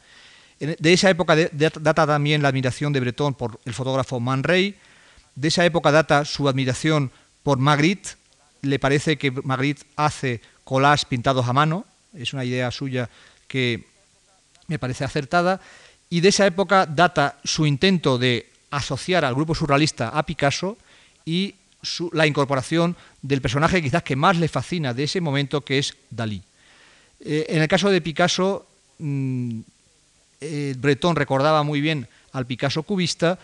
[0.58, 4.74] De esa época data también la admiración de Breton por el fotógrafo Man Ray,
[5.38, 7.12] de esa época data su admiración
[7.44, 8.16] por Magritte.
[8.62, 11.84] Le parece que Magritte hace collages pintados a mano.
[12.12, 13.08] Es una idea suya
[13.46, 13.86] que
[14.66, 15.60] me parece acertada.
[16.10, 20.76] Y de esa época data su intento de asociar al grupo surrealista a Picasso
[21.24, 21.54] y
[22.12, 26.42] la incorporación del personaje quizás que más le fascina de ese momento, que es Dalí.
[27.20, 28.66] Eh, en el caso de Picasso,
[28.98, 29.60] mm,
[30.40, 33.38] eh, Breton recordaba muy bien al Picasso cubista,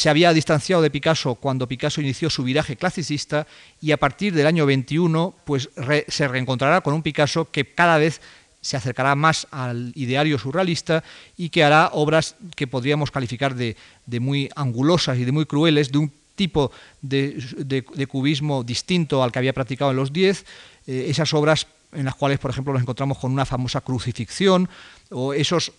[0.00, 3.46] se había distanciado de Picasso cuando Picasso inició su viraje clasicista
[3.82, 5.68] y a partir del año 21 pues,
[6.08, 8.22] se reencontrará con un Picasso que cada vez
[8.62, 11.04] se acercará más al ideario surrealista
[11.36, 13.76] y que hará obras que podríamos calificar de,
[14.20, 16.72] muy angulosas y de muy crueles, de un tipo
[17.02, 20.46] de, cubismo distinto al que había practicado en los 10,
[20.86, 24.66] eh, esas obras en las cuales, por ejemplo, nos encontramos con una famosa crucifixión,
[25.10, 25.72] o esos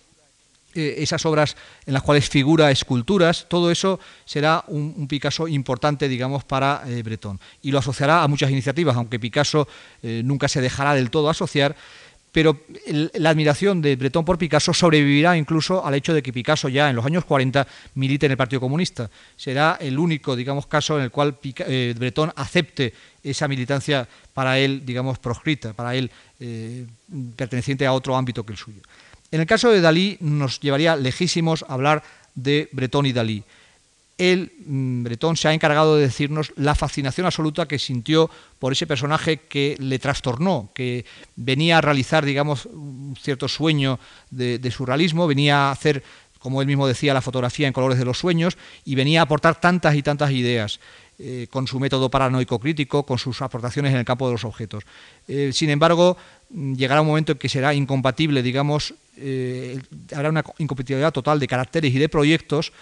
[0.74, 6.44] eh, esas obras en las cuales figura esculturas, todo eso será un, Picasso importante, digamos,
[6.44, 7.38] para eh, Breton.
[7.62, 9.68] Y lo asociará a muchas iniciativas, aunque Picasso
[10.02, 11.76] eh, nunca se dejará del todo asociar,
[12.32, 16.88] pero la admiración de Breton por Picasso sobrevivirá incluso al hecho de que Picasso ya
[16.88, 17.66] en los años 40
[17.96, 19.10] milite en el Partido Comunista.
[19.36, 21.36] Será el único, digamos, caso en el cual
[21.96, 26.10] Breton acepte esa militancia para él, digamos, proscrita, para él
[27.36, 28.80] perteneciente a otro ámbito que el suyo.
[29.32, 32.02] En el caso de Dalí nos llevaría lejísimos hablar
[32.34, 33.42] de Bretón y Dalí.
[34.18, 38.86] Él, mm, Bretón, se ha encargado de decirnos la fascinación absoluta que sintió por ese
[38.86, 43.98] personaje que le trastornó, que venía a realizar, digamos, un cierto sueño
[44.30, 46.04] de, de surrealismo, venía a hacer
[46.38, 49.60] como él mismo decía, la fotografía en colores de los sueños y venía a aportar
[49.60, 50.80] tantas y tantas ideas.
[51.18, 54.82] eh, con su método paranoico crítico, con sus aportaciones en el campo de los objetos.
[55.28, 56.16] Eh, sin embargo,
[56.50, 59.80] mm, llegará un momento en que será incompatible, digamos, eh,
[60.14, 62.72] habrá una incompatibilidad total de caracteres y de proyectos,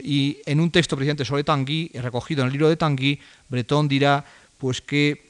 [0.00, 3.18] y en un texto presidente sobre Tanguy, recogido en el libro de Tanguy,
[3.48, 4.24] Breton dirá
[4.58, 5.28] pues que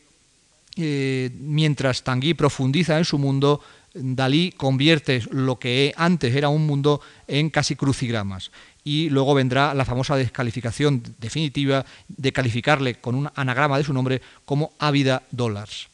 [0.77, 3.61] mientras Tanguy profundiza en su mundo,
[3.95, 8.51] Dalí convierte lo que antes era un mundo en casi crucigramas
[8.85, 14.23] y luego vendrá la famosa descalificación definitiva de calificarle con un anagrama de su nombre
[14.45, 15.89] como Ávida Dollars.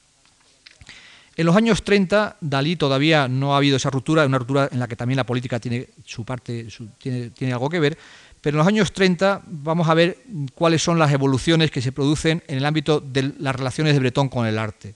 [1.36, 4.86] En los años 30, Dalí todavía no ha habido esa ruptura, una ruptura en la
[4.86, 6.68] que también la política tiene su parte,
[6.98, 7.98] tiene, algo que ver,
[8.40, 10.18] pero en los años 30 vamos a ver
[10.54, 14.28] cuáles son las evoluciones que se producen en el ámbito de las relaciones de Bretón
[14.28, 14.94] con el arte.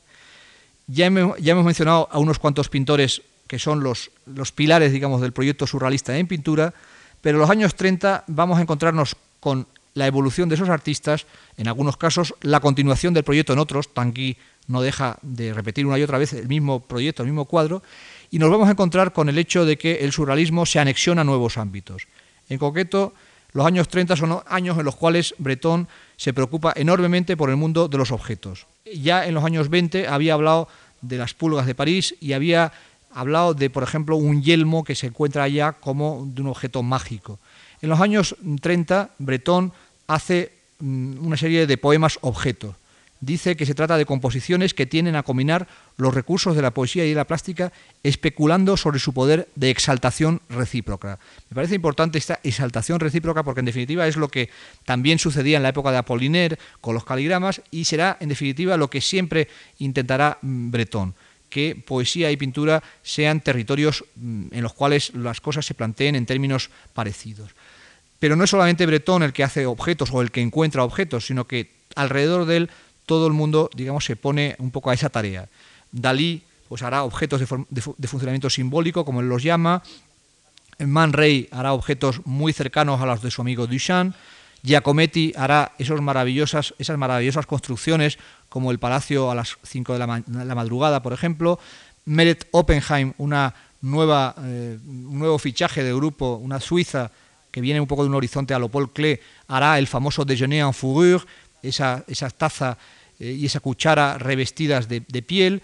[0.86, 5.20] Ya hemos, ya hemos mencionado a unos cuantos pintores que son los, los pilares, digamos,
[5.20, 6.72] del proyecto surrealista en pintura,
[7.20, 9.66] pero en los años 30 vamos a encontrarnos con
[9.98, 11.26] la evolución de esos artistas,
[11.56, 14.36] en algunos casos la continuación del proyecto en otros, Tanguy
[14.68, 17.82] no deja de repetir una y otra vez el mismo proyecto, el mismo cuadro,
[18.30, 21.24] y nos vamos a encontrar con el hecho de que el surrealismo se anexiona a
[21.24, 22.06] nuevos ámbitos.
[22.48, 23.12] En concreto,
[23.52, 27.88] los años 30 son años en los cuales Breton se preocupa enormemente por el mundo
[27.88, 28.66] de los objetos.
[28.94, 30.68] Ya en los años 20 había hablado
[31.00, 32.72] de las pulgas de París y había
[33.10, 37.38] hablado de, por ejemplo, un yelmo que se encuentra allá como de un objeto mágico.
[37.80, 39.72] En los años 30, Breton
[40.08, 40.50] hace
[40.80, 42.74] mm, una serie de poemas objetos.
[43.20, 47.04] Dice que se trata de composiciones que tienen a combinar los recursos de la poesía
[47.04, 47.72] y de la plástica,
[48.04, 51.18] especulando sobre su poder de exaltación recíproca.
[51.50, 54.50] Me parece importante esta exaltación recíproca porque en definitiva es lo que
[54.84, 58.88] también sucedía en la época de Apollinaire con los caligramas y será en definitiva lo
[58.88, 59.48] que siempre
[59.78, 61.14] intentará mm, Breton
[61.48, 66.26] que poesía y pintura sean territorios mm, en los cuales las cosas se planteen en
[66.26, 67.50] términos parecidos.
[68.18, 71.46] Pero no es solamente Breton el que hace objetos o el que encuentra objetos, sino
[71.46, 72.70] que alrededor de él
[73.06, 75.48] todo el mundo, digamos, se pone un poco a esa tarea.
[75.90, 79.82] Dalí pues hará objetos de, funcionamiento simbólico, como él los llama.
[80.78, 84.14] Man Ray hará objetos muy cercanos a los de su amigo Duchamp.
[84.62, 91.14] Giacometti hará esas maravillosas construcciones como el Palacio a las 5 de la, madrugada, por
[91.14, 91.58] ejemplo.
[92.04, 97.10] Meret Oppenheim, una nueva, eh, un nuevo fichaje de grupo, una suiza
[97.50, 100.60] que viene un poco de un horizonte a lo Paul Klee, hará el famoso déjeuner
[100.60, 101.24] en fourrure,
[101.62, 102.78] esa, esa taza
[103.18, 105.62] eh, y esa cuchara revestidas de, piel.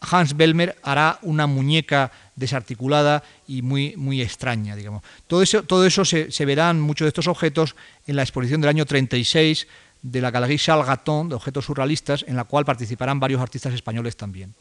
[0.00, 5.02] Hans Belmer hará una muñeca desarticulada y muy, muy extraña, digamos.
[5.26, 8.70] Todo eso, todo eso se, se verán muchos de estos objetos en la exposición del
[8.70, 9.66] año 36
[10.02, 14.16] de la Galerie Charles Gaton de objetos surrealistas, en la cual participarán varios artistas españoles
[14.16, 14.54] también.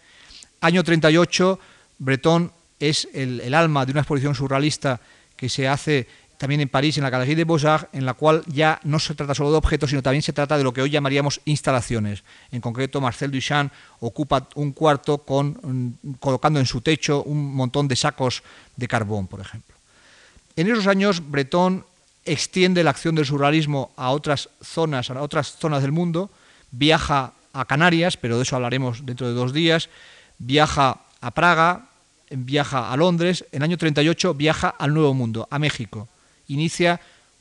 [0.61, 1.59] Año 38,
[1.99, 4.99] Breton es el, alma de una exposición surrealista
[5.36, 6.07] que se hace
[6.38, 9.33] también en París, en la Galerie de Beaux-Arts, en la cual ya no se trata
[9.33, 12.23] solo de objetos, sino también se trata de lo que hoy llamaríamos instalaciones.
[12.51, 17.88] En concreto, Marcel Duchamp ocupa un cuarto con, mm, colocando en su techo un montón
[17.88, 18.43] de sacos
[18.75, 19.75] de carbón, por ejemplo.
[20.55, 21.86] En esos años, Breton
[22.25, 26.29] extiende la acción del surrealismo a otras zonas, a otras zonas del mundo,
[26.71, 29.89] viaja a Canarias, pero de eso hablaremos dentro de dos días,
[30.39, 31.88] viaja a Praga,
[32.29, 36.07] viaja a Londres, en el año 38 viaja al Nuevo Mundo, a México.
[36.47, 36.99] Inicia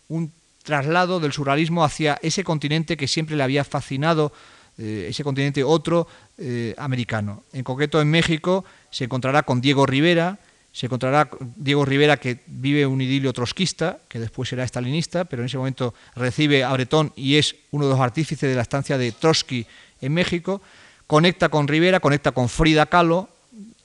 [0.09, 0.33] un
[0.63, 4.33] traslado del surrealismo hacia ese continente que siempre le había fascinado,
[4.79, 7.45] eh, ese continente otro eh, americano.
[7.53, 10.39] En concreto en México se encontrará con Diego Rivera,
[10.73, 15.47] se encontrará Diego Rivera que vive un idilio trotskista, que después será estalinista, pero en
[15.47, 19.13] ese momento recibe a Bretón y es uno de los artífices de la estancia de
[19.13, 19.67] Trotsky
[20.01, 20.61] en México,
[21.07, 23.29] conecta con Rivera, conecta con Frida Kahlo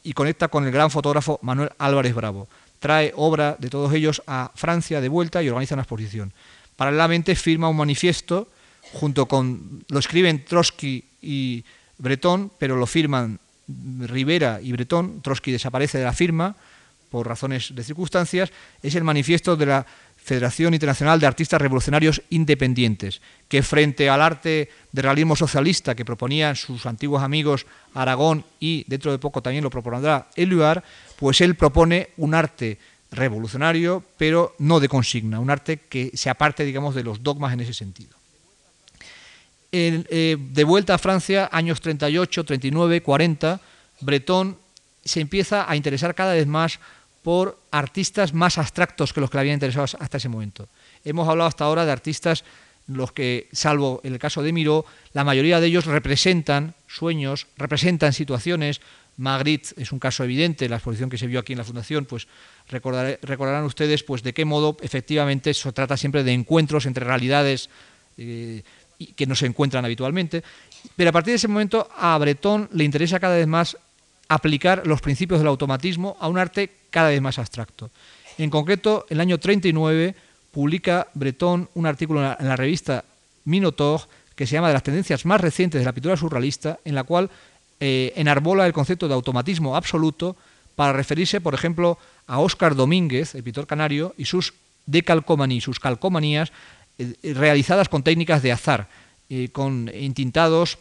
[0.03, 2.47] y conecta con el gran fotógrafo Manuel Álvarez Bravo.
[2.79, 6.31] Trae obra de todos ellos a Francia de vuelta y organiza una exposición.
[6.75, 8.47] Paralelamente firma un manifiesto
[8.93, 11.63] junto con lo escriben Trotsky y
[11.97, 13.39] Bretón, pero lo firman
[13.99, 15.21] Rivera y Bretón.
[15.21, 16.55] Trotsky desaparece de la firma
[17.09, 18.51] por razones de circunstancias,
[18.83, 19.85] es el manifiesto de la
[20.29, 26.55] Federación Internacional de Artistas Revolucionarios Independientes, que frente al arte de realismo socialista que proponían
[26.55, 27.65] sus antiguos amigos
[27.95, 30.83] Aragón y dentro de poco también lo propondrá Eluard,
[31.17, 32.77] pues él propone un arte
[33.09, 37.61] revolucionario, pero no de consigna, un arte que se aparte, digamos, de los dogmas en
[37.61, 38.15] ese sentido.
[39.71, 43.59] Eh, de vuelta a Francia, años 38, 39, 40,
[44.01, 44.57] Breton
[45.03, 46.79] se empieza a interesar cada vez más
[47.23, 50.67] por artistas más abstractos que los que le habían interesado hasta ese momento.
[51.03, 52.43] Hemos hablado hasta ahora de artistas
[52.87, 58.13] los que, salvo en el caso de Miró, la mayoría de ellos representan sueños, representan
[58.13, 58.81] situaciones.
[59.17, 62.27] Magritte es un caso evidente, la exposición que se vio aquí en la Fundación, pues
[62.67, 67.69] recordarán ustedes pues, de qué modo efectivamente se trata siempre de encuentros entre realidades
[68.17, 68.63] eh,
[69.15, 70.43] que no se encuentran habitualmente.
[70.95, 73.77] Pero a partir de ese momento a Breton le interesa cada vez más
[74.29, 77.89] aplicar los principios del automatismo a un arte cada vez más abstracto.
[78.37, 80.15] En concreto, en el año 39
[80.51, 83.03] publica Breton un artículo en la, revista
[83.45, 84.01] Minotaur
[84.35, 87.29] que se llama De las tendencias más recientes de la pintura surrealista, en la cual
[87.79, 90.37] eh, enarbola el concepto de automatismo absoluto
[90.75, 94.53] para referirse, por ejemplo, a Óscar Domínguez, el pintor canario, y sus
[94.85, 96.51] decalcomanías, sus calcomanías
[96.97, 98.87] eh, realizadas con técnicas de azar,
[99.29, 100.77] eh, con entintados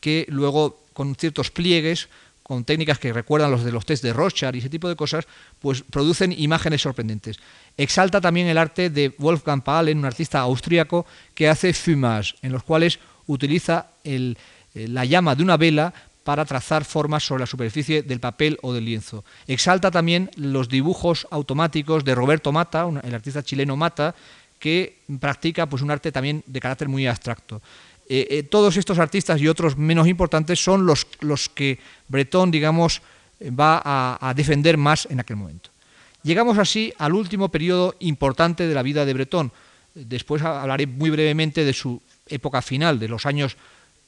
[0.00, 2.08] que luego con ciertos pliegues
[2.42, 5.26] con técnicas que recuerdan los de los test de Rorschach y ese tipo de cosas,
[5.60, 7.38] pues producen imágenes sorprendentes.
[7.76, 12.62] Exalta también el arte de Wolfgang Paalen, un artista austríaco que hace fumage, en los
[12.62, 14.34] cuales utiliza eh,
[14.74, 15.92] la llama de una vela
[16.24, 19.24] para trazar formas sobre la superficie del papel o del lienzo.
[19.46, 24.14] Exalta también los dibujos automáticos de Roberto Mata, el artista chileno Mata,
[24.58, 27.60] que practica pues, un arte también de carácter muy abstracto.
[28.08, 31.78] Eh, eh, todos estos artistas y otros menos importantes son los, los que
[32.08, 33.02] Breton, digamos,
[33.48, 35.70] va a, defender más en aquel momento.
[36.22, 39.52] Llegamos así al último periodo importante de la vida de Breton.
[39.94, 43.56] Después hablaré muy brevemente de su época final, de los años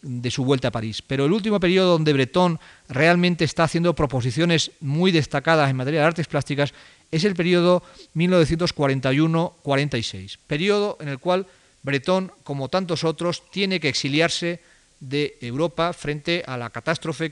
[0.03, 1.03] de su vuelta a París.
[1.03, 6.07] Pero el último periodo donde Breton realmente está haciendo proposiciones muy destacadas en materia de
[6.07, 6.75] artes plásticas
[7.11, 7.83] es el periodo
[8.15, 11.47] 1941-46, periodo en el cual
[11.85, 14.61] Bretón, como tantos otros, tiene que exiliarse
[15.01, 17.31] de Europa frente a la catástrofe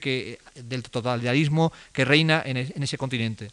[0.55, 3.51] del totalitarismo que reina en, ese continente.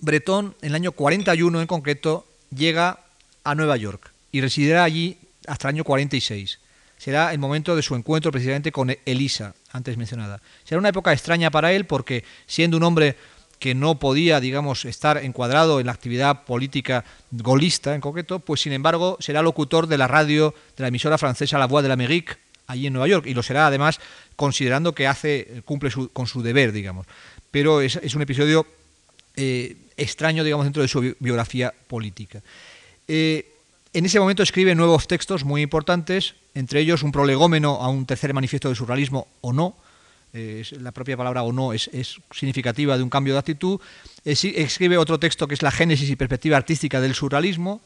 [0.00, 3.00] Bretón, en el año 41 en concreto, llega
[3.44, 6.58] a Nueva York y residirá allí hasta el año 46.
[6.96, 10.40] Será el momento de su encuentro precisamente con Elisa, antes mencionada.
[10.64, 13.16] Será una época extraña para él porque, siendo un hombre
[13.58, 18.72] que no podía, digamos, estar encuadrado en la actividad política golista en concreto, pues sin
[18.72, 22.36] embargo será locutor de la radio de la emisora francesa La Voix de l'Amérique,
[22.66, 24.00] allí en Nueva York, y lo será además
[24.36, 27.06] considerando que hace, cumple con su deber, digamos.
[27.50, 28.66] Pero es, un episodio
[29.36, 32.42] eh, extraño, digamos, dentro de su biografía política.
[33.06, 33.50] Eh,
[33.92, 38.34] en ese momento escribe nuevos textos muy importantes, entre ellos un prolegómeno a un tercer
[38.34, 39.76] manifiesto de surrealismo o no,
[40.34, 41.88] la propia palabra o no es,
[42.32, 43.80] significativa de un cambio de actitud.
[44.24, 47.80] escribe otro texto que es la génesis y perspectiva artística del surrealismo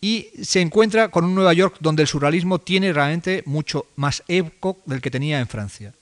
[0.00, 4.78] y se encuentra con un Nueva York donde el surrealismo tiene realmente mucho más eco
[4.86, 5.94] del que tenía en Francia.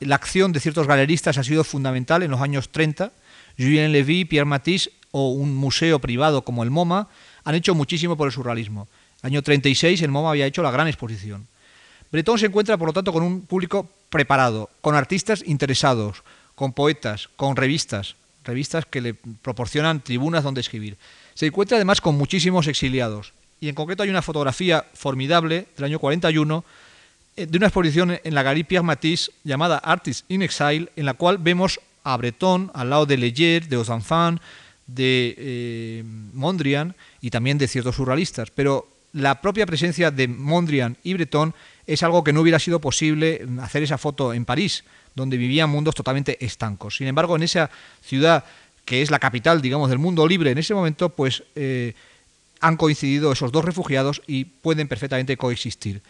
[0.00, 3.12] La acción de ciertos galeristas ha sido fundamental en los años 30.
[3.56, 7.08] Julien Levy, Pierre Matisse o un museo privado como el MoMA
[7.44, 8.88] han hecho muchísimo por el surrealismo.
[9.22, 11.46] Año 36 el MoMA había hecho la gran exposición.
[12.12, 16.22] Breton se encuentra, por lo tanto, con un público preparado, con artistas interesados,
[16.54, 20.96] con poetas, con revistas, revistas que le proporcionan tribunas donde escribir.
[21.34, 23.32] Se encuentra además con muchísimos exiliados.
[23.60, 26.64] Y en concreto hay una fotografía formidable del año 41
[27.36, 31.14] eh, de una exposición en la Galerie Pierre Matisse llamada Artists in Exile, en la
[31.14, 34.40] cual vemos a Breton al lado de Leger, de Osanfan,
[34.86, 38.50] de eh, Mondrian y también de ciertos surrealistas.
[38.50, 41.54] Pero la propia presencia de Mondrian y Breton
[41.86, 44.84] es algo que no hubiera sido posible hacer esa foto en París,
[45.14, 46.96] donde vivían mundos totalmente estancos.
[46.96, 47.70] Sin embargo, en esa
[48.02, 48.44] ciudad
[48.84, 51.94] que es la capital, digamos, del mundo libre en ese momento, pues eh,
[52.60, 56.02] han coincidido esos dos refugiados y pueden perfectamente coexistir.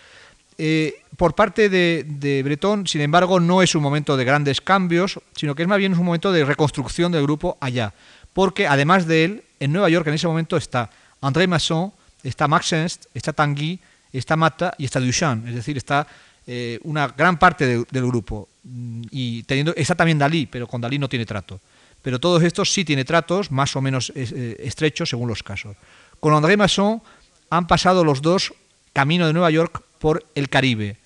[0.58, 5.54] Eh, por parte de, Breton, sin embargo, no es un momento de grandes cambios, sino
[5.54, 7.92] que es más bien un momento de reconstrucción del grupo allá.
[8.32, 12.72] Porque además de él, en Nueva York en ese momento está André Masson, está Max
[12.72, 13.80] Ernst, está Tanguy,
[14.18, 16.06] está Mata y está Duchamp, es decir, está
[16.46, 18.48] eh, una gran parte del grupo.
[18.62, 21.60] Mm, y teniendo, está también Dalí, pero con Dalí no tiene trato.
[22.02, 25.76] Pero todos estos sí tiene tratos, más o menos eh, estrechos según los casos.
[26.20, 27.02] Con André Masson
[27.50, 28.54] han pasado los dos
[28.92, 30.96] camino de Nueva York por el Caribe.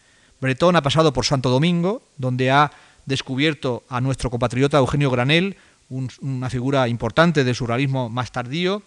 [0.40, 2.70] Breton ha pasado por Santo Domingo, donde ha
[3.06, 5.56] descubierto a nuestro compatriota Eugenio Granel,
[5.88, 8.82] una figura importante del surrealismo más tardío,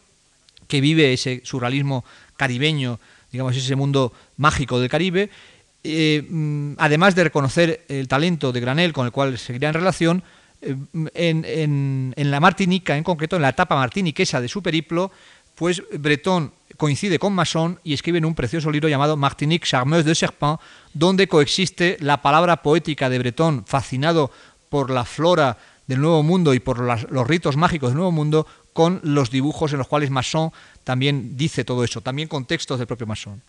[0.68, 2.06] que vive ese surrealismo
[2.38, 3.00] caribeño
[3.34, 5.30] digamos, ese mundo mágico del Caribe.
[5.84, 10.24] Eh, mm, además de reconocer el talento de Granel con el cual seguirá en relación,
[10.62, 10.78] eh,
[11.14, 15.12] en, la Martinica, en concreto en la etapa martiniquesa de su periplo,
[15.56, 20.16] pues Breton coincide con Masson y escribe en un precioso libro llamado Martinique Charmeuse de
[20.16, 20.60] Serpent,
[20.94, 24.32] donde coexiste la palabra poética de Breton, fascinado
[24.70, 25.58] por la flora
[25.88, 29.80] del Nuevo Mundo y por los ritos mágicos del Nuevo Mundo, con los dibujos en
[29.80, 30.52] los cuales Masson
[30.84, 33.42] también dice todo eso, también con textos del propio Masson.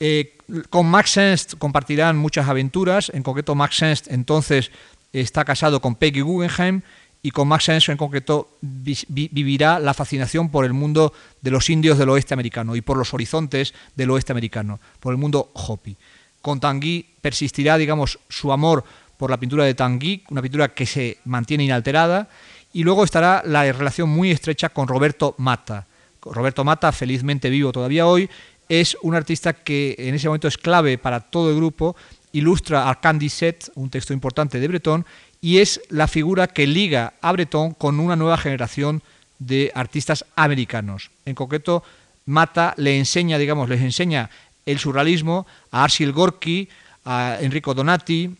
[0.00, 0.36] Eh,
[0.70, 4.70] con Max Ernst compartirán muchas aventuras, en concreto Max Ernst entonces
[5.12, 6.82] está casado con Peggy Guggenheim
[7.22, 11.98] y con Max Senso en concreto vivirá la fascinación por el mundo de los indios
[11.98, 15.96] del oeste americano y por los horizontes del oeste americano, por el mundo Hopi.
[16.40, 18.84] Con Tanguy persistirá, digamos, su amor
[19.18, 22.30] por la pintura de Tanguy, una pintura que se mantiene inalterada,
[22.72, 25.86] y luego estará la relación muy estrecha con Roberto Mata.
[26.22, 28.30] Roberto Mata, felizmente vivo todavía hoy,
[28.68, 31.96] es un artista que en ese momento es clave para todo el grupo,
[32.32, 35.04] ilustra a Candy Set, un texto importante de Breton,
[35.40, 39.02] y es la figura que liga a Breton con una nueva generación
[39.38, 41.10] de artistas americanos.
[41.24, 41.82] En concreto,
[42.26, 44.30] Mata le enseña, digamos, les enseña
[44.66, 46.68] el surrealismo a Arsil Gorky,
[47.04, 48.36] a Enrico Donati,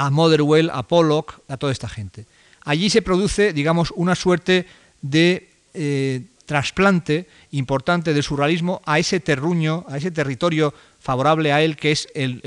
[0.00, 2.24] a Motherwell, a Pollock, a toda esta gente.
[2.64, 4.66] Allí se produce, digamos, una suerte
[5.02, 11.76] de eh, trasplante importante del surrealismo a ese terruño, a ese territorio favorable a él,
[11.76, 12.40] que es el,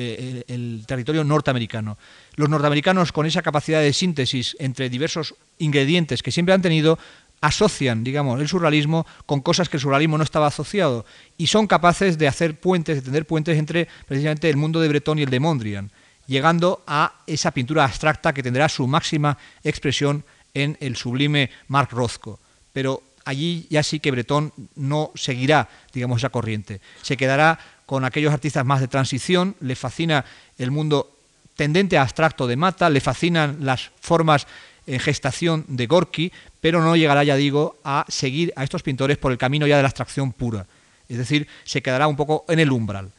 [0.48, 1.98] el territorio norteamericano.
[2.36, 6.98] Los norteamericanos, con esa capacidad de síntesis entre diversos ingredientes que siempre han tenido,
[7.42, 11.06] asocian, digamos, el surrealismo con cosas que el surrealismo no estaba asociado
[11.38, 15.20] y son capaces de hacer puentes, de tener puentes entre precisamente el mundo de Breton
[15.20, 15.92] y el de Mondrian,
[16.28, 22.40] llegando a esa pintura abstracta que tendrá su máxima expresión en el sublime Marc Rothko.
[22.72, 26.82] Pero allí ya sí que Breton no seguirá, digamos, esa corriente.
[27.02, 30.26] Se quedará con aquellos artistas más de transición, le fascina
[30.58, 31.12] el mundo
[31.56, 34.48] tendente a abstracto de Mata, le fascinan las formas
[34.88, 39.32] en gestación de Gorky, pero no llegará, ya digo, a seguir a estos pintores por
[39.32, 40.66] el camino ya de la abstracción pura.
[41.08, 43.12] Es decir, se quedará un poco en el umbral.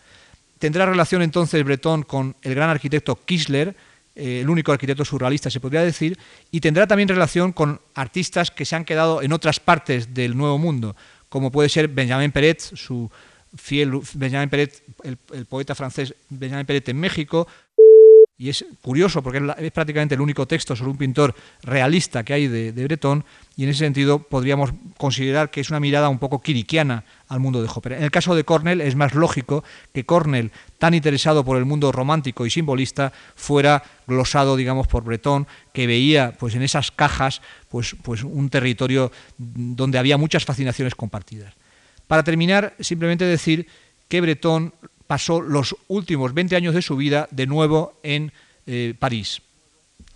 [0.64, 3.76] Tendrá relación entonces Breton con el gran arquitecto Kisler,
[4.14, 6.18] eh, el único arquitecto surrealista se podría decir,
[6.50, 10.56] y tendrá también relación con artistas que se han quedado en otras partes del Nuevo
[10.56, 10.96] Mundo,
[11.28, 13.10] como puede ser Benjamin Peret, su
[13.54, 17.46] fiel Benjamin Peret, el, el poeta francés Benjamin Peret en México,
[18.36, 22.48] y es curioso porque es, prácticamente el único texto sobre un pintor realista que hay
[22.48, 23.24] de, Breton,
[23.56, 27.62] y en ese sentido podríamos considerar que es una mirada un poco quiriquiana al mundo
[27.62, 27.92] de Hopper.
[27.92, 29.62] En el caso de Cornell es más lógico
[29.92, 35.46] que Cornell, tan interesado por el mundo romántico y simbolista, fuera glosado, digamos, por Breton,
[35.72, 41.54] que veía pues, en esas cajas pues, pues un territorio donde había muchas fascinaciones compartidas.
[42.08, 43.68] Para terminar, simplemente decir
[44.08, 44.74] que Breton
[45.06, 48.32] pasó los últimos 20 años de su vida de nuevo en
[48.66, 49.42] eh, París,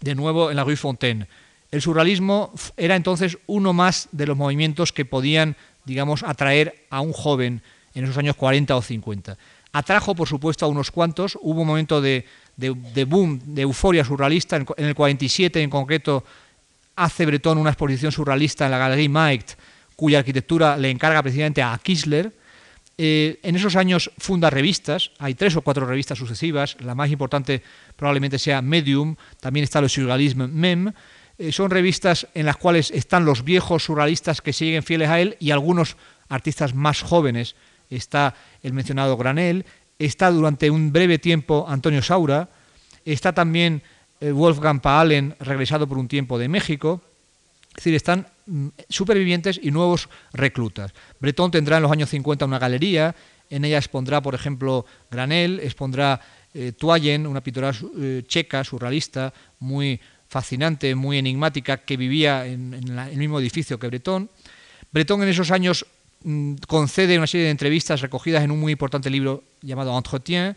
[0.01, 1.27] de nuevo en la Rue Fontaine.
[1.71, 7.13] El surrealismo era entonces uno más de los movimientos que podían, digamos, atraer a un
[7.13, 7.63] joven
[7.95, 9.37] en esos años 40 o 50.
[9.73, 11.37] Atrajo, por supuesto, a unos cuantos.
[11.43, 12.25] Hubo un momento de,
[13.07, 14.57] boom, de euforia surrealista.
[14.57, 16.25] En, el 47, en concreto,
[16.97, 19.59] hace Breton una exposición surrealista en la Galerie Maigret,
[19.95, 22.33] cuya arquitectura le encarga precisamente a Kisler
[23.01, 27.63] eh, en esos años funda revistas, hay tres o cuatro revistas sucesivas, la más importante
[27.95, 30.93] probablemente sea Medium, también está el Surrealisme Mem,
[31.39, 35.37] eh, son revistas en las cuales están los viejos surrealistas que siguen fieles a él
[35.39, 35.97] y algunos
[36.29, 37.55] artistas más jóvenes.
[37.89, 38.35] Está
[38.65, 39.65] el mencionado Granel,
[40.01, 42.49] está durante un breve tiempo Antonio Saura,
[43.05, 43.83] está también
[44.21, 47.01] eh, Wolfgang Paalen, regresado por un tiempo de México,
[47.69, 48.27] es decir, están
[48.89, 50.93] supervivientes y nuevos reclutas.
[51.21, 53.15] Breton tendrá en los años 50 una galería,
[53.51, 56.21] en ella expondrá, por ejemplo, Granel, expondrá
[56.55, 56.73] eh,
[57.27, 63.79] una pintora eh, checa, surrealista, muy fascinante, muy enigmática, que vivía en, el mismo edificio
[63.79, 64.31] que Breton.
[64.93, 65.87] Breton en esos años
[66.25, 70.57] mm, concede una serie de entrevistas recogidas en un muy importante libro llamado Entretien,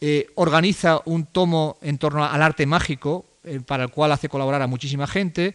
[0.00, 4.62] eh, organiza un tomo en torno al arte mágico, eh, para el cual hace colaborar
[4.62, 5.54] a muchísima gente,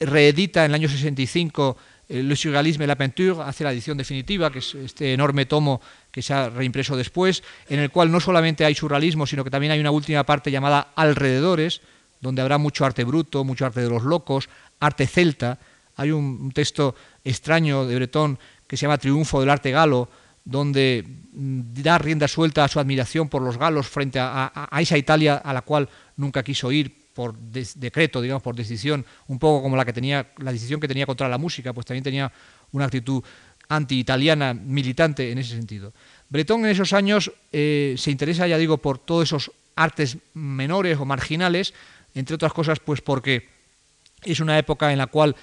[0.00, 1.76] reedita en el año 65
[2.08, 5.80] eh, Le Surrealisme et la Peinture, hace la edición definitiva, que es este enorme tomo
[6.10, 9.72] que se ha reimpreso después, en el cual no solamente hay surrealismo, sino que también
[9.72, 11.82] hay una última parte llamada Alrededores,
[12.20, 14.48] donde habrá mucho arte bruto, mucho arte de los locos,
[14.80, 15.58] arte celta.
[15.96, 20.08] Hay un, texto extraño de Breton que se llama Triunfo del arte galo,
[20.44, 25.36] donde mm, da rienda suelta a su admiración por los galos frente a esa Italia
[25.36, 29.84] a la cual nunca quiso ir, por decreto, digamos, por decisión, un poco como la
[29.84, 32.32] que tenía, la decisión que tenía contra la música, pues también tenía
[32.72, 33.22] una actitud
[33.68, 35.92] anti-italiana militante en ese sentido.
[36.28, 41.04] Breton en esos años eh, se interesa, ya digo, por todos esos artes menores o
[41.04, 41.74] marginales,
[42.14, 43.48] entre otras cosas, pues porque
[44.24, 45.36] es una época en la cual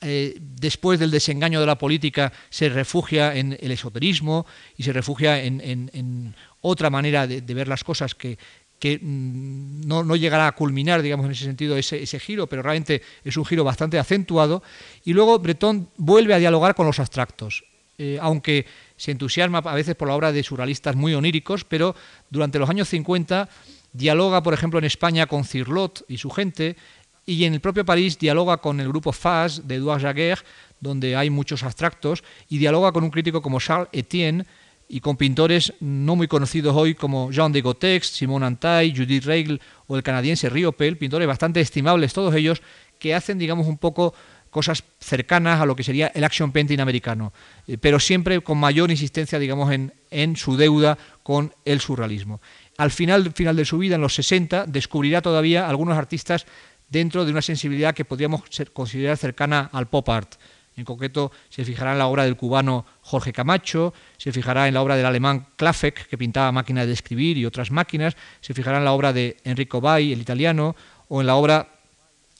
[0.00, 4.44] eh, después del desengaño de la política se refugia en el esoterismo
[4.76, 8.38] y se refugia en, otra manera de, ver las cosas que,
[8.84, 13.34] que mm, no, llegará a culminar, digamos, en ese sentido, ese, giro, pero realmente es
[13.38, 14.62] un giro bastante acentuado.
[15.06, 17.64] Y luego Breton vuelve a dialogar con los abstractos,
[17.96, 18.66] eh, aunque
[18.98, 21.96] se entusiasma a veces por la obra de surrealistas muy oníricos, pero
[22.28, 23.48] durante los años 50
[23.94, 26.76] dialoga, por ejemplo, en España con Cirlot y su gente,
[27.24, 30.44] y en el propio París dialoga con el grupo FAS de Edouard Jaguer,
[30.78, 34.44] donde hay muchos abstractos, y dialoga con un crítico como Charles Etienne
[34.88, 39.60] y con pintores no muy conocidos hoy como Jean de Gotex, Simon Antay, Judith Reigl
[39.86, 42.62] o el canadiense Riopel, pintores bastante estimables todos ellos,
[42.98, 44.14] que hacen, digamos, un poco
[44.50, 47.32] cosas cercanas a lo que sería el action painting americano,
[47.66, 52.40] eh, pero siempre con mayor insistencia, digamos, en, en su deuda con el surrealismo.
[52.78, 56.46] Al final, final de su vida, en los 60, descubrirá todavía algunos artistas
[56.88, 60.36] dentro de una sensibilidad que podríamos considerar cercana al pop art.
[60.76, 64.82] En concreto, se fijará en la obra del cubano Jorge Camacho, se fijará en la
[64.82, 68.84] obra del alemán Klafek, que pintaba máquinas de escribir y otras máquinas, se fijará en
[68.84, 70.74] la obra de Enrico Bay, el italiano,
[71.08, 71.68] o en la obra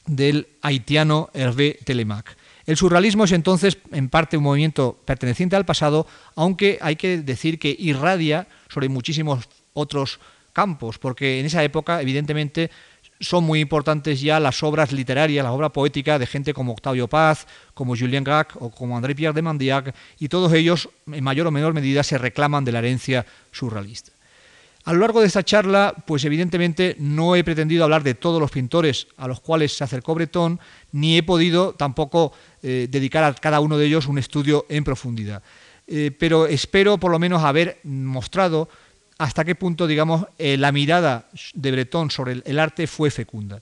[0.05, 2.35] del haitiano Hervé Telemac.
[2.65, 7.59] El surrealismo es entonces en parte un movimiento perteneciente al pasado, aunque hay que decir
[7.59, 10.19] que irradia sobre muchísimos otros
[10.51, 12.71] campos, porque en esa época, evidentemente,
[13.19, 17.47] son muy importantes ya las obras literarias, la obra poética de gente como Octavio Paz,
[17.73, 21.51] como Julien Gracq o como André Pierre de Mandiac, y todos ellos, en mayor o
[21.51, 24.11] menor medida, se reclaman de la herencia surrealista.
[24.85, 28.51] A lo largo de esta charla, pues evidentemente no he pretendido hablar de todos los
[28.51, 30.59] pintores a los cuales se acercó Breton,
[30.91, 35.41] ni he podido tampoco eh, dedicar a cada uno de ellos un estudio en profundidad.
[35.87, 38.69] Eh, pero espero por lo menos haber mostrado
[39.17, 43.61] hasta qué punto, digamos, eh, la mirada de Breton sobre el, arte fue fecunda.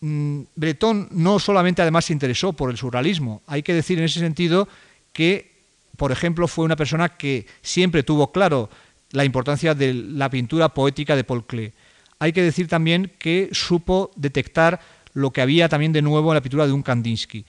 [0.00, 4.20] Mm, Breton no solamente además se interesó por el surrealismo, hay que decir en ese
[4.20, 4.68] sentido
[5.12, 5.52] que,
[5.96, 8.70] por ejemplo, fue una persona que siempre tuvo claro
[9.10, 11.72] la importancia de la pintura poética de Paul Klee.
[12.18, 14.80] Hay que decir también que supo detectar
[15.12, 17.44] lo que había también de nuevo en la pintura de un Kandinsky.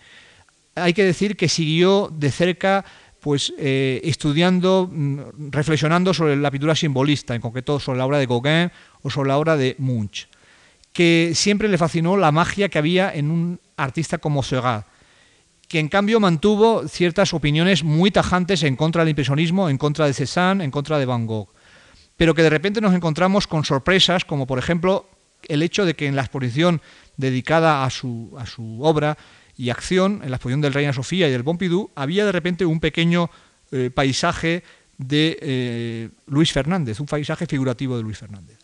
[0.76, 2.86] Hay que decir que siguió de cerca
[3.26, 8.28] pues eh, estudiando, mm, reflexionando sobre la pintura simbolista, en concreto sobre la obra de
[8.28, 8.72] Gauguin
[9.02, 10.30] o sobre la obra de Munch,
[10.94, 14.86] que siempre le fascinó la magia que había en un artista como Seurat,
[15.68, 20.14] que en cambio mantuvo ciertas opiniones muy tajantes en contra del impresionismo, en contra de
[20.14, 21.50] Cézanne, en contra de Van Gogh,
[22.18, 25.10] pero que de repente nos encontramos con sorpresas, como por ejemplo
[25.48, 26.80] el hecho de que en la exposición
[27.18, 29.18] dedicada a su, a su obra
[29.58, 32.80] y acción en la exposición del Reina Sofía y del Pompidou, había de repente un
[32.80, 33.30] pequeño
[33.72, 34.64] eh, paisaje
[34.98, 38.58] de eh, Luis Fernández, un paisaje figurativo de Luis Fernández.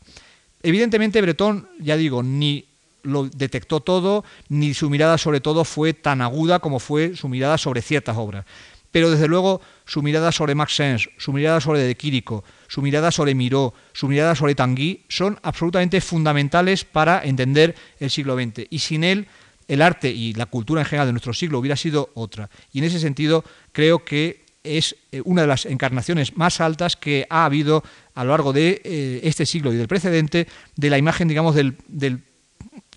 [0.64, 2.66] Evidentemente Bretón, ya digo, ni
[3.04, 7.58] lo detectó todo, ni su mirada sobre todo fue tan aguda como fue su mirada
[7.58, 8.46] sobre ciertas obras.
[8.92, 13.10] Pero desde luego su mirada sobre Max Sens, su mirada sobre De Quirico, su mirada
[13.10, 18.68] sobre Miró, su mirada sobre Tanguy son absolutamente fundamentales para entender el siglo XX.
[18.70, 19.28] Y sin él
[19.72, 22.50] el arte y la cultura en general de nuestro siglo hubiera sido otra.
[22.74, 27.26] Y en ese sentido creo que es eh, una de las encarnaciones más altas que
[27.30, 27.82] ha habido
[28.14, 30.46] a lo largo de eh, este siglo y del precedente
[30.76, 32.20] de la imagen, digamos, del, del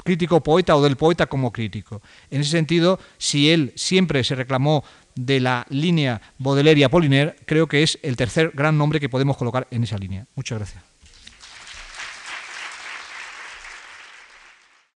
[0.03, 2.03] crítico poeta o del poeta como crítico.
[2.29, 4.83] En ese sentido, si él siempre se reclamó
[5.15, 9.37] de la línea Baudelaire y Apollinaire, creo que es el tercer gran nombre que podemos
[9.37, 10.27] colocar en esa línea.
[10.35, 10.94] Muchas gracias.